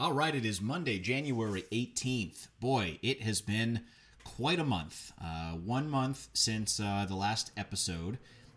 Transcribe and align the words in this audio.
All 0.00 0.14
right, 0.14 0.34
it 0.34 0.46
is 0.46 0.62
Monday, 0.62 0.98
January 0.98 1.66
18th. 1.70 2.48
Boy, 2.58 2.98
it 3.02 3.20
has 3.20 3.42
been 3.42 3.82
quite 4.24 4.58
a 4.58 4.64
month. 4.64 5.12
Uh, 5.22 5.50
one 5.50 5.90
month 5.90 6.28
since 6.32 6.80
uh, 6.80 7.04
the 7.06 7.14
last 7.14 7.52
episode. 7.54 8.16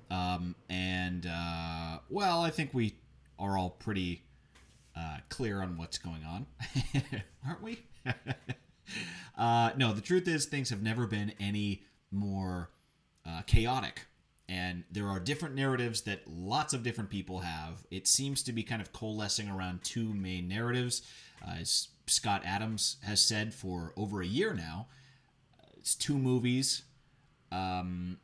Um, 0.10 0.56
and, 0.70 1.30
uh, 1.30 2.00
well, 2.10 2.40
I 2.40 2.50
think 2.50 2.70
we 2.72 2.96
are 3.38 3.58
all 3.58 3.72
pretty 3.72 4.24
uh, 4.96 5.18
clear 5.28 5.62
on 5.62 5.76
what's 5.76 5.98
going 5.98 6.24
on, 6.24 6.46
aren't 7.46 7.62
we? 7.62 7.84
Uh, 9.36 9.72
no, 9.78 9.94
the 9.94 10.02
truth 10.02 10.28
is, 10.28 10.46
things 10.46 10.70
have 10.70 10.84
never 10.84 11.08
been 11.08 11.34
any 11.40 11.82
more 12.12 12.70
uh, 13.26 13.42
chaotic. 13.48 14.06
And 14.50 14.84
there 14.92 15.08
are 15.08 15.20
different 15.20 15.56
narratives 15.56 16.02
that 16.02 16.28
lots 16.28 16.74
of 16.74 16.84
different 16.84 17.10
people 17.10 17.40
have. 17.40 17.86
It 17.90 18.08
seems 18.08 18.44
to 18.44 18.52
be 18.52 18.64
kind 18.64 18.82
of 18.82 18.92
coalescing 18.92 19.50
around 19.50 19.84
two 19.84 20.14
main 20.14 20.48
narratives. 20.48 21.02
Uh, 21.46 21.56
as 21.62 21.88
Scott 22.08 22.44
Adams 22.46 22.98
has 23.04 23.22
said 23.22 23.54
for 23.54 23.94
over 23.96 24.22
a 24.22 24.28
year 24.28 24.54
now, 24.54 24.88
it's 25.78 25.96
two 25.96 26.18
movies, 26.18 26.84
um, 27.52 28.18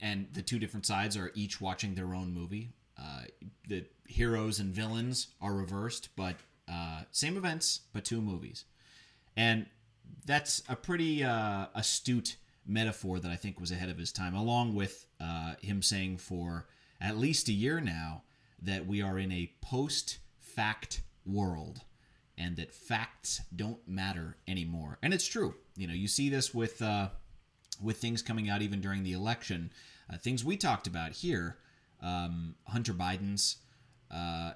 and 0.00 0.28
the 0.32 0.40
two 0.40 0.58
different 0.58 0.86
sides 0.86 1.14
are 1.14 1.30
each 1.34 1.60
watching 1.60 1.94
their 1.94 2.14
own 2.14 2.32
movie. 2.32 2.72
Uh, 2.98 3.24
the 3.68 3.84
heroes 4.06 4.58
and 4.58 4.74
villains 4.74 5.28
are 5.42 5.52
reversed, 5.52 6.08
but 6.16 6.36
uh, 6.70 7.02
same 7.10 7.36
events, 7.36 7.80
but 7.92 8.04
two 8.06 8.22
movies. 8.22 8.64
And 9.36 9.66
that's 10.24 10.62
a 10.70 10.76
pretty 10.76 11.22
uh, 11.22 11.66
astute 11.74 12.36
metaphor 12.70 13.18
that 13.18 13.30
I 13.30 13.36
think 13.36 13.60
was 13.60 13.70
ahead 13.70 13.90
of 13.90 13.98
his 13.98 14.12
time, 14.12 14.34
along 14.34 14.74
with 14.74 15.06
uh, 15.20 15.54
him 15.60 15.82
saying 15.82 16.18
for 16.18 16.66
at 17.00 17.18
least 17.18 17.48
a 17.48 17.52
year 17.52 17.80
now 17.80 18.22
that 18.62 18.86
we 18.86 19.02
are 19.02 19.18
in 19.18 19.32
a 19.32 19.52
post 19.60 20.18
fact 20.38 21.02
world 21.26 21.82
and 22.38 22.56
that 22.56 22.72
facts 22.72 23.42
don't 23.54 23.86
matter 23.86 24.36
anymore. 24.48 24.98
And 25.02 25.12
it's 25.12 25.26
true. 25.26 25.54
You 25.76 25.86
know, 25.86 25.94
you 25.94 26.08
see 26.08 26.28
this 26.28 26.54
with 26.54 26.80
uh, 26.80 27.08
with 27.82 27.98
things 27.98 28.22
coming 28.22 28.48
out 28.48 28.62
even 28.62 28.80
during 28.80 29.02
the 29.02 29.12
election, 29.12 29.72
uh, 30.12 30.16
things 30.16 30.44
we 30.44 30.56
talked 30.56 30.86
about 30.86 31.12
here. 31.12 31.56
Um, 32.02 32.54
Hunter 32.66 32.94
Biden's 32.94 33.58
uh, 34.10 34.52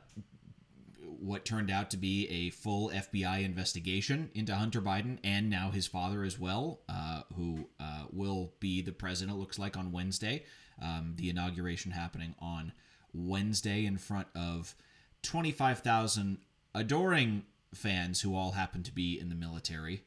what 1.25 1.44
turned 1.44 1.70
out 1.70 1.91
to 1.91 1.97
be 1.97 2.28
a 2.28 2.50
full 2.50 2.91
FBI 2.91 3.42
investigation 3.42 4.30
into 4.34 4.55
Hunter 4.55 4.83
Biden 4.83 5.19
and 5.25 5.48
now 5.48 5.70
his 5.70 5.86
father 5.86 6.22
as 6.22 6.39
well, 6.39 6.81
uh, 6.89 7.22
who 7.34 7.69
uh, 7.81 8.05
will 8.12 8.53
be 8.61 8.83
the 8.83 8.92
president, 8.92 9.36
it 9.36 9.41
looks 9.41 9.58
like, 9.58 9.77
on 9.77 9.91
Wednesday. 9.91 10.44
Um, 10.83 11.14
the 11.16 11.31
inauguration 11.31 11.92
happening 11.92 12.34
on 12.41 12.72
Wednesday 13.14 13.86
in 13.86 13.97
front 13.97 14.28
of 14.34 14.75
25,000 15.22 16.39
adoring 16.75 17.44
fans 17.72 18.20
who 18.20 18.36
all 18.36 18.53
happen 18.53 18.83
to 18.83 18.92
be 18.92 19.19
in 19.19 19.31
the 19.31 19.34
military. 19.34 20.03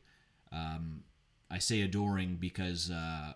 Um, 0.52 1.04
I 1.50 1.58
say 1.58 1.82
adoring 1.82 2.38
because 2.40 2.92
uh, 2.92 3.34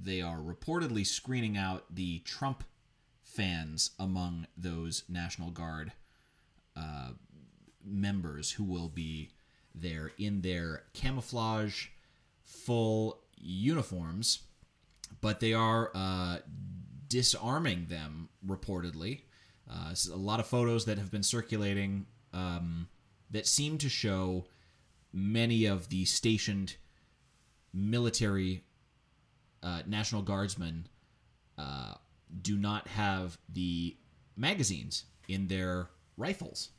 they 0.00 0.22
are 0.22 0.38
reportedly 0.38 1.04
screening 1.04 1.56
out 1.56 1.84
the 1.92 2.20
Trump 2.20 2.62
fans 3.22 3.90
among 3.98 4.46
those 4.56 5.02
National 5.08 5.50
Guard 5.50 5.92
uh, 6.76 7.10
members 7.84 8.52
who 8.52 8.64
will 8.64 8.88
be 8.88 9.30
there 9.74 10.12
in 10.18 10.40
their 10.40 10.84
camouflage 10.92 11.86
full 12.42 13.20
uniforms, 13.36 14.40
but 15.20 15.40
they 15.40 15.52
are 15.52 15.90
uh, 15.94 16.38
disarming 17.08 17.86
them 17.86 18.28
reportedly. 18.46 19.20
Uh, 19.70 19.94
a 20.12 20.16
lot 20.16 20.40
of 20.40 20.46
photos 20.46 20.84
that 20.84 20.98
have 20.98 21.10
been 21.10 21.22
circulating 21.22 22.06
um, 22.32 22.88
that 23.30 23.46
seem 23.46 23.78
to 23.78 23.88
show 23.88 24.46
many 25.12 25.64
of 25.64 25.88
the 25.88 26.04
stationed 26.04 26.76
military 27.72 28.64
uh, 29.62 29.82
National 29.86 30.22
Guardsmen 30.22 30.86
uh, 31.58 31.94
do 32.42 32.56
not 32.56 32.88
have 32.88 33.38
the 33.48 33.96
magazines 34.36 35.04
in 35.28 35.48
their 35.48 35.88
rifles. 36.16 36.70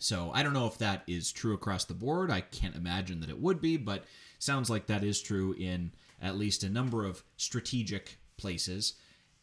So 0.00 0.30
I 0.32 0.42
don't 0.42 0.54
know 0.54 0.66
if 0.66 0.78
that 0.78 1.02
is 1.06 1.30
true 1.30 1.52
across 1.52 1.84
the 1.84 1.94
board. 1.94 2.30
I 2.30 2.40
can't 2.40 2.74
imagine 2.74 3.20
that 3.20 3.28
it 3.28 3.38
would 3.38 3.60
be, 3.60 3.76
but 3.76 4.04
sounds 4.38 4.70
like 4.70 4.86
that 4.86 5.04
is 5.04 5.20
true 5.20 5.54
in 5.58 5.92
at 6.22 6.38
least 6.38 6.64
a 6.64 6.70
number 6.70 7.04
of 7.04 7.22
strategic 7.36 8.18
places. 8.38 8.94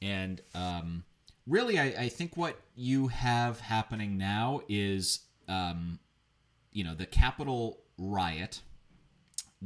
And 0.01 0.41
um, 0.55 1.03
really, 1.45 1.79
I, 1.79 1.85
I, 1.85 2.09
think 2.09 2.35
what 2.35 2.59
you 2.75 3.07
have 3.07 3.59
happening 3.59 4.17
now 4.17 4.61
is, 4.67 5.19
um, 5.47 5.99
you 6.71 6.83
know, 6.83 6.95
the 6.95 7.05
Capitol 7.05 7.79
riot 7.97 8.61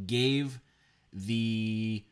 gave 0.06 0.60
the 1.14 2.04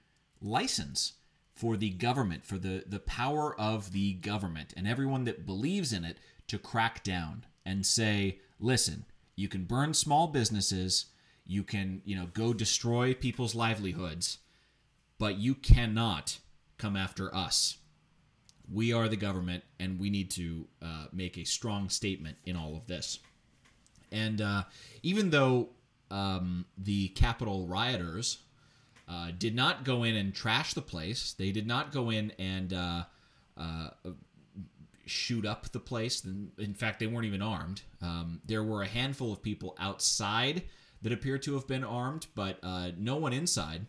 license 0.41 1.13
for 1.53 1.75
the 1.75 1.91
government, 1.91 2.45
for 2.45 2.57
the, 2.57 2.85
the 2.87 2.99
power 2.99 3.59
of 3.59 3.91
the 3.91 4.13
government, 4.13 4.73
and 4.77 4.87
everyone 4.87 5.25
that 5.25 5.45
believes 5.45 5.91
in 5.91 6.05
it 6.05 6.17
to 6.47 6.57
crack 6.57 7.03
down 7.03 7.45
and 7.65 7.85
say, 7.85 8.39
listen, 8.59 9.05
you 9.35 9.47
can 9.47 9.63
burn 9.63 9.93
small 9.93 10.27
businesses, 10.27 11.07
you 11.45 11.63
can, 11.63 12.01
you 12.05 12.15
know, 12.15 12.27
go 12.33 12.53
destroy 12.53 13.13
people's 13.13 13.55
livelihoods, 13.55 14.39
but 15.17 15.37
you 15.37 15.55
cannot 15.55 16.39
come 16.77 16.95
after 16.95 17.33
us. 17.33 17.77
We 18.71 18.93
are 18.93 19.07
the 19.07 19.17
government, 19.17 19.63
and 19.79 19.99
we 19.99 20.09
need 20.09 20.29
to 20.31 20.67
uh, 20.81 21.05
make 21.11 21.37
a 21.37 21.43
strong 21.43 21.89
statement 21.89 22.37
in 22.45 22.55
all 22.55 22.75
of 22.75 22.85
this. 22.87 23.19
And 24.11 24.41
uh, 24.41 24.63
even 25.01 25.29
though 25.29 25.69
um, 26.11 26.65
the 26.77 27.09
Capitol 27.09 27.67
rioters 27.67 28.39
uh, 29.07 29.31
did 29.37 29.55
not 29.55 29.83
go 29.83 30.03
in 30.03 30.15
and 30.15 30.33
trash 30.33 30.73
the 30.73 30.81
place, 30.81 31.33
they 31.33 31.51
did 31.51 31.65
not 31.65 31.91
go 31.91 32.11
in 32.11 32.31
and 32.37 32.73
uh, 32.73 33.03
uh, 33.57 33.89
shoot 35.09 35.45
up 35.45 35.71
the 35.71 35.79
place. 35.79 36.23
In 36.23 36.73
fact, 36.73 36.99
they 36.99 37.07
weren't 37.07 37.25
even 37.25 37.41
armed. 37.41 37.81
Um, 38.01 38.41
there 38.45 38.63
were 38.63 38.81
a 38.81 38.87
handful 38.87 39.31
of 39.31 39.41
people 39.41 39.75
outside 39.79 40.63
that 41.01 41.11
appeared 41.11 41.43
to 41.43 41.53
have 41.53 41.67
been 41.67 41.83
armed, 41.83 42.27
but 42.35 42.59
uh, 42.63 42.91
no 42.97 43.15
one 43.15 43.33
inside 43.33 43.85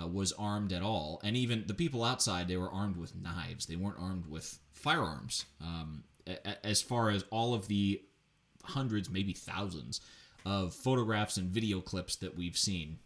uh, 0.00 0.06
was 0.06 0.32
armed 0.32 0.72
at 0.72 0.82
all. 0.82 1.20
And 1.24 1.36
even 1.36 1.64
the 1.66 1.74
people 1.74 2.04
outside, 2.04 2.48
they 2.48 2.56
were 2.56 2.70
armed 2.70 2.96
with 2.96 3.14
knives. 3.14 3.66
They 3.66 3.76
weren't 3.76 3.98
armed 3.98 4.26
with 4.26 4.58
firearms. 4.72 5.44
Um, 5.60 6.04
as 6.64 6.82
far 6.82 7.10
as 7.10 7.24
all 7.30 7.54
of 7.54 7.68
the 7.68 8.02
hundreds, 8.62 9.10
maybe 9.10 9.32
thousands, 9.32 10.00
of 10.44 10.74
photographs 10.74 11.36
and 11.36 11.50
video 11.50 11.80
clips 11.80 12.16
that 12.16 12.36
we've 12.36 12.56
seen. 12.56 12.98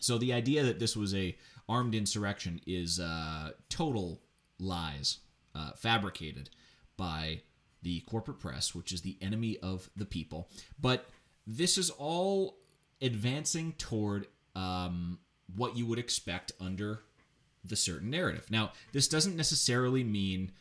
So 0.00 0.18
the 0.18 0.32
idea 0.32 0.62
that 0.64 0.78
this 0.78 0.96
was 0.96 1.14
a 1.14 1.36
armed 1.68 1.94
insurrection 1.94 2.60
is 2.66 3.00
uh, 3.00 3.52
total 3.68 4.20
lies, 4.58 5.18
uh, 5.54 5.70
fabricated 5.76 6.50
by 6.96 7.42
the 7.82 8.00
corporate 8.00 8.40
press, 8.40 8.74
which 8.74 8.92
is 8.92 9.02
the 9.02 9.16
enemy 9.20 9.58
of 9.62 9.90
the 9.96 10.06
people. 10.06 10.48
But 10.80 11.08
this 11.46 11.76
is 11.76 11.90
all 11.90 12.56
advancing 13.02 13.72
toward 13.72 14.26
um, 14.56 15.18
what 15.54 15.76
you 15.76 15.86
would 15.86 15.98
expect 15.98 16.52
under 16.60 17.02
the 17.64 17.76
certain 17.76 18.10
narrative. 18.10 18.50
Now, 18.50 18.72
this 18.92 19.08
doesn't 19.08 19.36
necessarily 19.36 20.04
mean, 20.04 20.52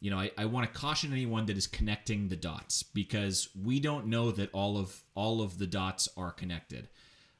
you 0.00 0.10
know, 0.10 0.18
I, 0.18 0.30
I 0.36 0.44
want 0.46 0.72
to 0.72 0.78
caution 0.78 1.12
anyone 1.12 1.46
that 1.46 1.56
is 1.56 1.66
connecting 1.66 2.28
the 2.28 2.36
dots 2.36 2.82
because 2.82 3.48
we 3.60 3.80
don't 3.80 4.06
know 4.06 4.30
that 4.32 4.50
all 4.52 4.78
of 4.78 5.02
all 5.14 5.42
of 5.42 5.58
the 5.58 5.66
dots 5.66 6.08
are 6.16 6.32
connected. 6.32 6.88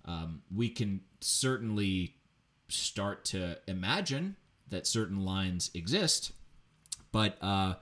Um, 0.05 0.43
we 0.55 0.69
can 0.69 1.01
certainly 1.21 2.17
start 2.69 3.25
to 3.27 3.59
imagine 3.69 4.37
that 4.69 4.87
certain 4.87 5.25
lines 5.25 5.71
exist, 5.75 6.33
but 7.13 7.37
uh, 7.41 7.75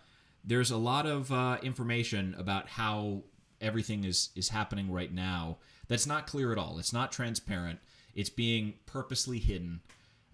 there's 0.45 0.71
a 0.71 0.77
lot 0.77 1.07
of 1.07 1.33
uh, 1.33 1.59
information 1.63 2.35
about 2.39 2.69
how 2.69 3.25
everything 3.61 4.05
is 4.05 4.31
is 4.35 4.49
happening 4.49 4.91
right 4.91 5.13
now 5.13 5.59
that's 5.89 6.07
not 6.07 6.27
clear 6.27 6.53
at 6.53 6.59
all. 6.59 6.79
It's 6.79 6.93
not 6.93 7.11
transparent. 7.11 7.81
It's 8.15 8.31
being 8.31 8.75
purposely 8.87 9.41
hidden 9.41 9.81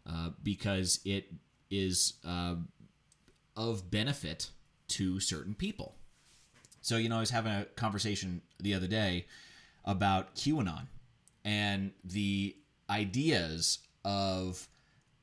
uh, 0.07 0.31
because 0.43 1.01
it 1.05 1.33
is 1.71 2.15
uh, 2.27 2.57
of 3.57 3.91
benefit 3.91 4.51
to 4.89 5.19
certain 5.19 5.55
people. 5.55 5.97
So 6.83 6.99
you 6.99 7.09
know, 7.09 7.17
I 7.17 7.21
was 7.21 7.31
having 7.31 7.53
a 7.53 7.65
conversation 7.65 8.43
the 8.61 8.75
other 8.75 8.87
day 8.87 9.27
about 9.85 10.37
QAnon 10.37 10.89
and 11.45 11.93
the 12.05 12.55
ideas 12.91 13.79
of 14.05 14.69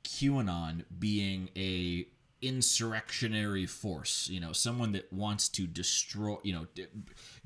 QAnon 0.03 0.83
being 0.97 1.49
a 1.55 2.07
insurrectionary 2.43 3.65
force 3.65 4.29
you 4.31 4.39
know 4.39 4.51
someone 4.51 4.91
that 4.91 5.11
wants 5.11 5.49
to 5.49 5.65
destroy 5.65 6.37
you 6.43 6.53
know 6.53 6.65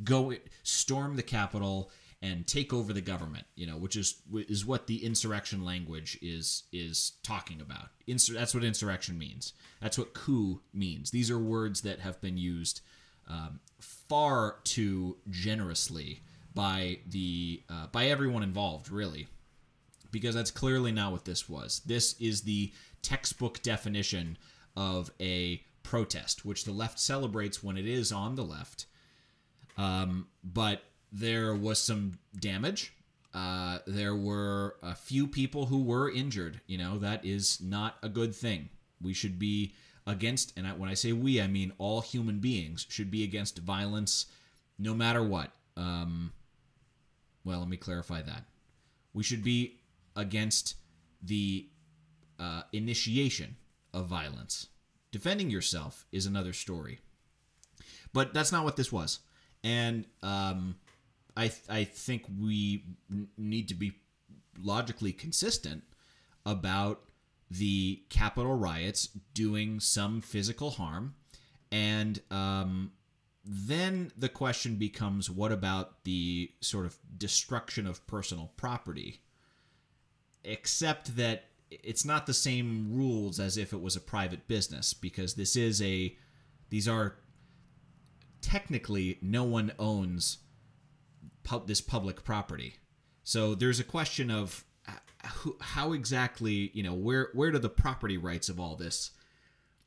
go 0.04 0.34
storm 0.64 1.16
the 1.16 1.24
Capitol 1.24 1.92
and 2.22 2.48
take 2.48 2.74
over 2.74 2.94
the 2.94 3.02
government 3.02 3.46
you 3.56 3.68
know 3.68 3.78
which 3.78 3.96
is 3.96 4.22
is 4.34 4.66
what 4.66 4.88
the 4.88 5.06
insurrection 5.06 5.64
language 5.64 6.18
is 6.22 6.64
is 6.72 7.14
talking 7.24 7.62
about. 7.62 7.90
Insur- 8.08 8.34
that's 8.34 8.54
what 8.54 8.64
insurrection 8.64 9.18
means. 9.18 9.54
That's 9.82 9.98
what 9.98 10.14
coup 10.14 10.62
means. 10.74 11.12
These 11.12 11.30
are 11.30 11.40
words 11.40 11.82
that 11.82 12.00
have 12.00 12.20
been 12.22 12.38
used 12.38 12.82
um, 13.28 13.60
far 13.80 14.58
too 14.64 15.18
generously 15.30 16.22
by 16.54 17.00
the 17.08 17.62
uh, 17.70 17.88
by 17.88 18.08
everyone 18.08 18.44
involved, 18.44 18.90
really, 18.90 19.28
because 20.12 20.34
that's 20.34 20.52
clearly 20.52 20.92
not 20.92 21.12
what 21.12 21.26
this 21.26 21.48
was. 21.48 21.82
This 21.86 22.16
is 22.20 22.42
the 22.42 22.72
textbook 23.02 23.62
definition 23.62 24.38
of 24.78 25.12
a 25.20 25.62
protest, 25.82 26.46
which 26.46 26.64
the 26.64 26.72
left 26.72 27.00
celebrates 27.00 27.64
when 27.64 27.78
it 27.78 27.88
is 27.88 28.12
on 28.12 28.36
the 28.36 28.44
left. 28.44 28.86
Um, 29.78 30.28
but 30.44 30.84
there 31.12 31.56
was 31.56 31.82
some 31.82 32.20
damage. 32.40 32.94
Uh, 33.34 33.80
there 33.88 34.16
were 34.16 34.76
a 34.84 34.96
few 34.96 35.28
people 35.28 35.66
who 35.66 35.84
were 35.84 36.10
injured. 36.10 36.62
You 36.68 36.78
know, 36.78 37.00
that 37.00 37.26
is 37.26 37.60
not 37.60 37.98
a 38.04 38.10
good 38.10 38.36
thing. 38.36 38.70
We 39.02 39.14
should 39.14 39.40
be 39.40 39.74
against, 40.06 40.54
and 40.58 40.68
when 40.80 40.90
I 40.90 40.94
say 40.94 41.12
we, 41.12 41.42
I 41.42 41.48
mean 41.48 41.74
all 41.80 42.02
human 42.02 42.40
beings 42.40 42.86
should 42.88 43.12
be 43.12 43.24
against 43.24 43.60
violence 43.60 44.28
no 44.78 44.94
matter 44.94 45.24
what. 45.24 45.52
Um, 45.76 46.34
well, 47.44 47.60
let 47.60 47.70
me 47.70 47.78
clarify 47.78 48.22
that. 48.22 48.44
We 49.14 49.24
should 49.24 49.44
be 49.44 49.80
against 50.16 50.76
the 51.22 51.68
uh, 52.40 52.64
initiation 52.74 53.56
of 53.94 54.08
violence. 54.08 54.68
Defending 55.12 55.50
yourself 55.50 56.06
is 56.12 56.26
another 56.26 56.54
story. 56.54 57.00
But 58.14 58.34
that's 58.34 58.52
not 58.52 58.64
what 58.64 58.76
this 58.76 58.92
was. 58.92 59.20
And 59.64 60.06
um, 60.24 60.76
I, 61.36 61.48
th- 61.48 61.64
I 61.70 61.84
think 61.84 62.24
we 62.40 62.84
n- 63.12 63.28
need 63.38 63.68
to 63.70 63.76
be 63.76 63.94
logically 64.62 65.14
consistent 65.14 65.84
about 66.46 67.02
the 67.50 68.02
Capitol 68.10 68.56
riots 68.56 69.10
doing 69.34 69.80
some 69.80 70.22
physical 70.22 70.72
harm. 70.72 71.16
And 71.72 72.22
um, 72.32 72.92
then 73.46 74.12
the 74.18 74.30
question 74.30 74.76
becomes 74.76 75.30
what 75.30 75.52
about 75.52 76.04
the 76.04 76.52
sort 76.62 76.86
of 76.86 76.98
destruction 77.18 77.88
of 77.88 78.06
personal 78.08 78.52
property? 78.58 79.22
Except 80.44 81.16
that 81.18 81.46
it's 81.70 82.06
not 82.06 82.26
the 82.26 82.34
same 82.34 82.88
rules 82.92 83.40
as 83.40 83.58
if 83.58 83.74
it 83.74 83.82
was 83.82 83.96
a 83.96 84.02
private 84.02 84.48
business 84.48 84.94
because 84.94 85.34
this 85.34 85.56
is 85.56 85.82
a 85.82 86.16
these 86.70 86.88
are 86.88 87.16
technically 88.42 89.18
no 89.22 89.44
one 89.44 89.72
owns 89.80 90.40
pub, 91.44 91.68
this 91.68 91.82
public 91.82 92.24
property. 92.24 92.76
So 93.24 93.56
there's 93.56 93.80
a 93.80 93.84
question 93.84 94.32
of 94.32 94.64
how, 95.20 95.56
how 95.60 95.92
exactly, 95.94 96.72
you 96.74 96.84
know, 96.84 96.94
where 96.94 97.30
where 97.34 97.52
do 97.52 97.60
the 97.60 97.70
property 97.70 98.18
rights 98.18 98.50
of 98.50 98.60
all 98.60 98.76
this 98.76 99.12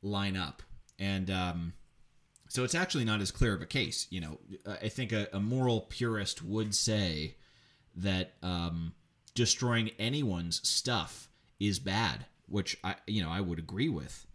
line 0.01 0.37
up? 0.37 0.61
And 0.99 1.31
um, 1.31 1.73
so 2.49 2.63
it's 2.63 2.75
actually 2.75 3.05
not 3.05 3.21
as 3.21 3.31
clear 3.31 3.53
of 3.53 3.61
a 3.61 3.65
case. 3.65 4.07
You 4.09 4.21
know, 4.21 4.39
I 4.67 4.89
think 4.89 5.11
a, 5.11 5.27
a 5.33 5.39
moral 5.39 5.81
purist 5.81 6.43
would 6.43 6.75
say 6.75 7.37
that 7.95 8.33
um, 8.43 8.93
destroying 9.33 9.89
anyone's 9.97 10.67
stuff 10.67 11.29
is 11.61 11.79
bad, 11.79 12.25
which 12.47 12.77
I 12.83 12.95
you 13.07 13.23
know 13.23 13.29
I 13.29 13.39
would 13.39 13.59
agree 13.59 13.89
with. 13.89 14.25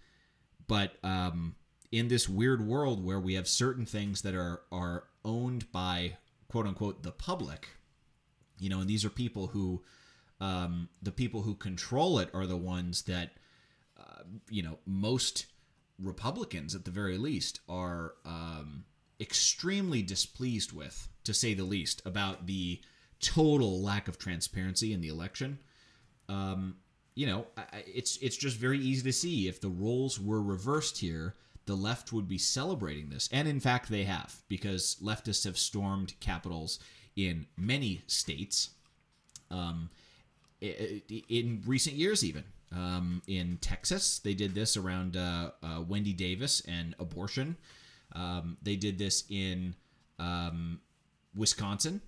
But 0.66 0.96
um, 1.02 1.56
in 1.92 2.08
this 2.08 2.28
weird 2.28 2.66
world 2.66 3.04
where 3.04 3.20
we 3.20 3.34
have 3.34 3.48
certain 3.48 3.84
things 3.84 4.22
that 4.22 4.34
are 4.34 4.62
are 4.72 5.04
owned 5.24 5.70
by 5.72 6.16
quote 6.48 6.66
unquote 6.66 7.02
the 7.02 7.12
public, 7.12 7.68
you 8.58 8.70
know, 8.70 8.80
and 8.80 8.88
these 8.88 9.04
are 9.04 9.10
people 9.10 9.48
who 9.48 9.82
um, 10.40 10.88
the 11.02 11.12
people 11.12 11.42
who 11.42 11.54
control 11.54 12.18
it 12.18 12.30
are 12.32 12.46
the 12.46 12.56
ones 12.56 13.02
that 13.02 13.32
uh, 13.98 14.22
you 14.48 14.62
know 14.62 14.78
most 14.86 15.46
Republicans 15.98 16.74
at 16.74 16.84
the 16.84 16.90
very 16.90 17.18
least 17.18 17.60
are 17.68 18.14
um, 18.24 18.84
extremely 19.20 20.02
displeased 20.02 20.72
with, 20.72 21.08
to 21.24 21.32
say 21.32 21.54
the 21.54 21.64
least, 21.64 22.02
about 22.04 22.46
the 22.46 22.80
total 23.18 23.82
lack 23.82 24.08
of 24.08 24.18
transparency 24.18 24.92
in 24.92 25.00
the 25.00 25.08
election. 25.08 25.58
Um, 26.28 26.76
you 27.16 27.26
know, 27.26 27.46
it's 27.86 28.18
it's 28.18 28.36
just 28.36 28.58
very 28.58 28.78
easy 28.78 29.02
to 29.02 29.12
see 29.12 29.48
if 29.48 29.60
the 29.60 29.70
roles 29.70 30.20
were 30.20 30.42
reversed 30.42 30.98
here, 30.98 31.34
the 31.64 31.74
left 31.74 32.12
would 32.12 32.28
be 32.28 32.38
celebrating 32.38 33.08
this, 33.08 33.28
and 33.32 33.48
in 33.48 33.58
fact 33.58 33.88
they 33.88 34.04
have, 34.04 34.36
because 34.48 34.96
leftists 35.02 35.44
have 35.44 35.58
stormed 35.58 36.12
capitals 36.20 36.78
in 37.16 37.46
many 37.56 38.02
states, 38.06 38.70
um, 39.50 39.88
in 40.60 41.62
recent 41.66 41.96
years 41.96 42.22
even. 42.22 42.44
Um, 42.70 43.22
in 43.26 43.58
Texas, 43.62 44.18
they 44.18 44.34
did 44.34 44.54
this 44.54 44.76
around 44.76 45.16
uh, 45.16 45.52
uh, 45.62 45.80
Wendy 45.88 46.12
Davis 46.12 46.60
and 46.68 46.94
abortion. 46.98 47.56
Um, 48.12 48.58
they 48.62 48.76
did 48.76 48.98
this 48.98 49.24
in 49.30 49.74
um, 50.18 50.80
Wisconsin 51.34 52.02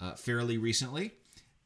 uh, 0.00 0.14
fairly 0.14 0.58
recently. 0.58 1.14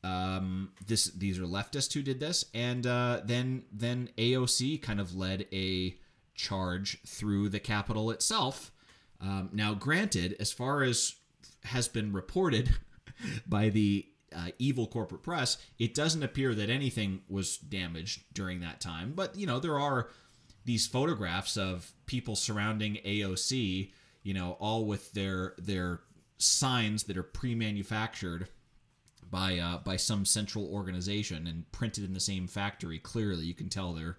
Um, 0.06 0.70
this 0.86 1.06
these 1.06 1.38
are 1.38 1.46
leftists 1.46 1.92
who 1.92 2.02
did 2.02 2.20
this, 2.20 2.44
and 2.54 2.86
uh, 2.86 3.22
then 3.24 3.64
then 3.72 4.10
AOC 4.16 4.80
kind 4.80 5.00
of 5.00 5.16
led 5.16 5.46
a 5.52 5.96
charge 6.34 6.98
through 7.06 7.48
the 7.48 7.58
Capitol 7.58 8.10
itself. 8.10 8.70
Um, 9.20 9.50
now, 9.52 9.74
granted, 9.74 10.36
as 10.38 10.52
far 10.52 10.82
as 10.82 11.16
has 11.64 11.88
been 11.88 12.12
reported 12.12 12.76
by 13.48 13.68
the 13.70 14.06
uh, 14.34 14.48
evil 14.58 14.86
corporate 14.86 15.22
press, 15.22 15.58
it 15.78 15.94
doesn't 15.94 16.22
appear 16.22 16.54
that 16.54 16.70
anything 16.70 17.22
was 17.28 17.56
damaged 17.56 18.22
during 18.32 18.60
that 18.60 18.80
time. 18.80 19.12
But 19.16 19.34
you 19.34 19.46
know, 19.46 19.58
there 19.58 19.78
are 19.78 20.10
these 20.64 20.86
photographs 20.86 21.56
of 21.56 21.92
people 22.06 22.36
surrounding 22.36 22.98
AOC, 23.04 23.90
you 24.22 24.34
know, 24.34 24.56
all 24.60 24.84
with 24.84 25.12
their 25.14 25.54
their 25.58 26.02
signs 26.38 27.04
that 27.04 27.16
are 27.16 27.22
pre-manufactured 27.24 28.48
by 29.30 29.58
uh, 29.58 29.78
by 29.78 29.96
some 29.96 30.24
central 30.24 30.66
organization 30.66 31.46
and 31.46 31.70
printed 31.72 32.04
in 32.04 32.14
the 32.14 32.20
same 32.20 32.46
factory. 32.46 32.98
Clearly, 32.98 33.44
you 33.46 33.54
can 33.54 33.68
tell 33.68 33.92
they're 33.92 34.18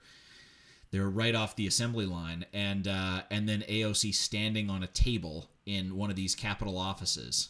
they're 0.92 1.09
right 1.09 1.36
off 1.36 1.56
the 1.56 1.68
assembly 1.68 2.06
line, 2.06 2.45
and 2.54 2.88
uh, 2.88 3.24
and 3.30 3.48
then 3.48 3.62
AOC 3.62 4.13
standing 4.13 4.69
on 4.69 4.83
a 4.83 4.88
table 4.88 5.50
in 5.65 5.95
one 5.95 6.09
of 6.09 6.15
these 6.15 6.36
Capitol 6.36 6.77
offices. 6.77 7.50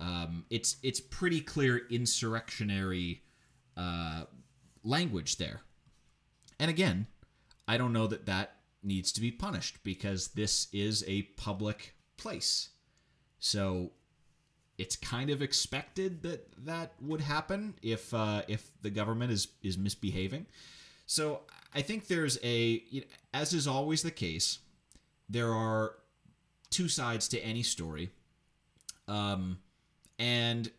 Um, 0.00 0.44
it's 0.50 0.76
it's 0.82 1.00
pretty 1.00 1.40
clear 1.40 1.82
insurrectionary 1.90 3.22
uh, 3.76 4.24
language 4.84 5.36
there, 5.36 5.62
and 6.60 6.70
again, 6.70 7.06
I 7.66 7.78
don't 7.78 7.92
know 7.92 8.06
that 8.06 8.26
that 8.26 8.56
needs 8.82 9.10
to 9.12 9.20
be 9.20 9.30
punished 9.30 9.82
because 9.82 10.28
this 10.28 10.68
is 10.72 11.04
a 11.06 11.22
public 11.36 11.94
place. 12.16 12.70
So 13.40 13.92
it's 14.78 14.94
kind 14.94 15.28
of 15.28 15.42
expected 15.42 16.22
that 16.22 16.46
that 16.64 16.92
would 17.02 17.20
happen 17.20 17.74
if 17.82 18.14
uh, 18.14 18.42
if 18.48 18.70
the 18.80 18.90
government 18.90 19.32
is 19.32 19.48
is 19.62 19.76
misbehaving. 19.76 20.46
So 21.04 21.40
I 21.74 21.82
think 21.82 22.06
there's 22.06 22.38
a 22.44 22.82
as 23.34 23.52
is 23.52 23.66
always 23.66 24.02
the 24.02 24.10
case, 24.12 24.60
there 25.28 25.52
are 25.52 25.96
two 26.70 26.88
sides 26.88 27.28
to 27.28 27.40
any 27.40 27.64
story, 27.64 28.10
um, 29.08 29.58
and 30.18 30.70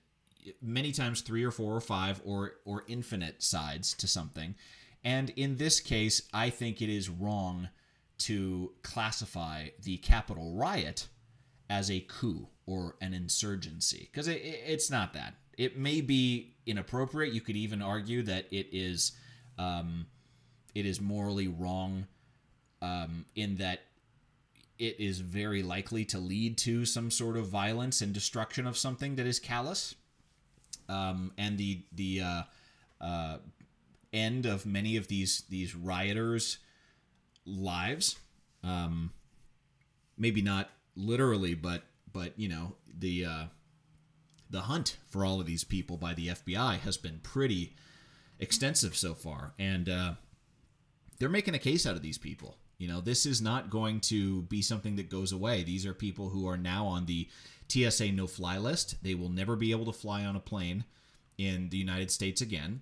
many 0.61 0.91
times 0.93 1.21
three 1.21 1.43
or 1.43 1.51
four 1.51 1.75
or 1.75 1.81
five 1.81 2.21
or 2.23 2.53
or 2.65 2.85
infinite 2.87 3.43
sides 3.43 3.93
to 3.95 4.07
something. 4.07 4.55
And 5.03 5.29
in 5.31 5.57
this 5.57 5.79
case, 5.79 6.23
I 6.33 6.49
think 6.49 6.81
it 6.81 6.89
is 6.89 7.09
wrong 7.09 7.69
to 8.19 8.73
classify 8.83 9.69
the 9.81 9.97
Capitol 9.97 10.55
riot 10.55 11.07
as 11.69 11.89
a 11.89 12.01
coup 12.01 12.47
or 12.69 12.95
an 13.01 13.15
insurgency 13.15 14.07
because 14.11 14.27
it, 14.27 14.37
it, 14.37 14.61
it's 14.67 14.91
not 14.91 15.13
that. 15.13 15.33
It 15.57 15.77
may 15.77 16.01
be 16.01 16.53
inappropriate. 16.67 17.33
You 17.33 17.41
could 17.41 17.57
even 17.57 17.81
argue 17.81 18.21
that 18.23 18.45
it 18.51 18.67
is 18.71 19.13
um, 19.57 20.05
it 20.75 20.85
is 20.85 21.01
morally 21.01 21.47
wrong 21.47 22.05
um, 22.81 23.25
in 23.35 23.57
that 23.57 23.81
it 24.77 24.99
is 24.99 25.19
very 25.19 25.63
likely 25.63 26.05
to 26.05 26.19
lead 26.19 26.59
to 26.59 26.85
some 26.85 27.09
sort 27.09 27.37
of 27.37 27.47
violence 27.47 28.01
and 28.01 28.13
destruction 28.13 28.67
of 28.67 28.77
something 28.77 29.15
that 29.15 29.25
is 29.25 29.39
callous. 29.39 29.95
Um, 30.87 31.31
and 31.39 31.57
the 31.57 31.81
the 31.91 32.21
uh, 32.21 32.43
uh, 33.01 33.37
end 34.13 34.45
of 34.45 34.67
many 34.67 34.95
of 34.95 35.07
these 35.07 35.43
these 35.49 35.75
rioters' 35.75 36.59
lives, 37.45 38.19
um, 38.63 39.11
maybe 40.17 40.43
not 40.43 40.69
literally, 40.95 41.55
but 41.55 41.83
but 42.13 42.37
you 42.37 42.49
know 42.49 42.75
the 42.97 43.25
uh, 43.25 43.43
the 44.49 44.61
hunt 44.61 44.97
for 45.07 45.25
all 45.25 45.39
of 45.39 45.45
these 45.45 45.63
people 45.63 45.97
by 45.97 46.13
the 46.13 46.29
FBI 46.29 46.79
has 46.79 46.97
been 46.97 47.19
pretty 47.21 47.75
extensive 48.39 48.95
so 48.95 49.13
far, 49.13 49.53
and 49.59 49.89
uh, 49.89 50.13
they're 51.19 51.29
making 51.29 51.55
a 51.55 51.59
case 51.59 51.85
out 51.85 51.95
of 51.95 52.01
these 52.01 52.17
people. 52.17 52.57
You 52.77 52.87
know, 52.87 53.01
this 53.01 53.25
is 53.25 53.41
not 53.41 53.69
going 53.69 53.99
to 54.01 54.43
be 54.43 54.61
something 54.61 54.95
that 54.95 55.09
goes 55.09 55.33
away. 55.33 55.63
These 55.63 55.85
are 55.85 55.93
people 55.93 56.29
who 56.29 56.47
are 56.47 56.57
now 56.57 56.85
on 56.85 57.05
the 57.05 57.27
TSA 57.67 58.13
no-fly 58.13 58.57
list. 58.57 58.95
They 59.03 59.15
will 59.15 59.29
never 59.29 59.57
be 59.57 59.71
able 59.71 59.85
to 59.85 59.93
fly 59.93 60.23
on 60.23 60.37
a 60.37 60.39
plane 60.39 60.85
in 61.37 61.69
the 61.69 61.77
United 61.77 62.09
States 62.09 62.41
again. 62.41 62.81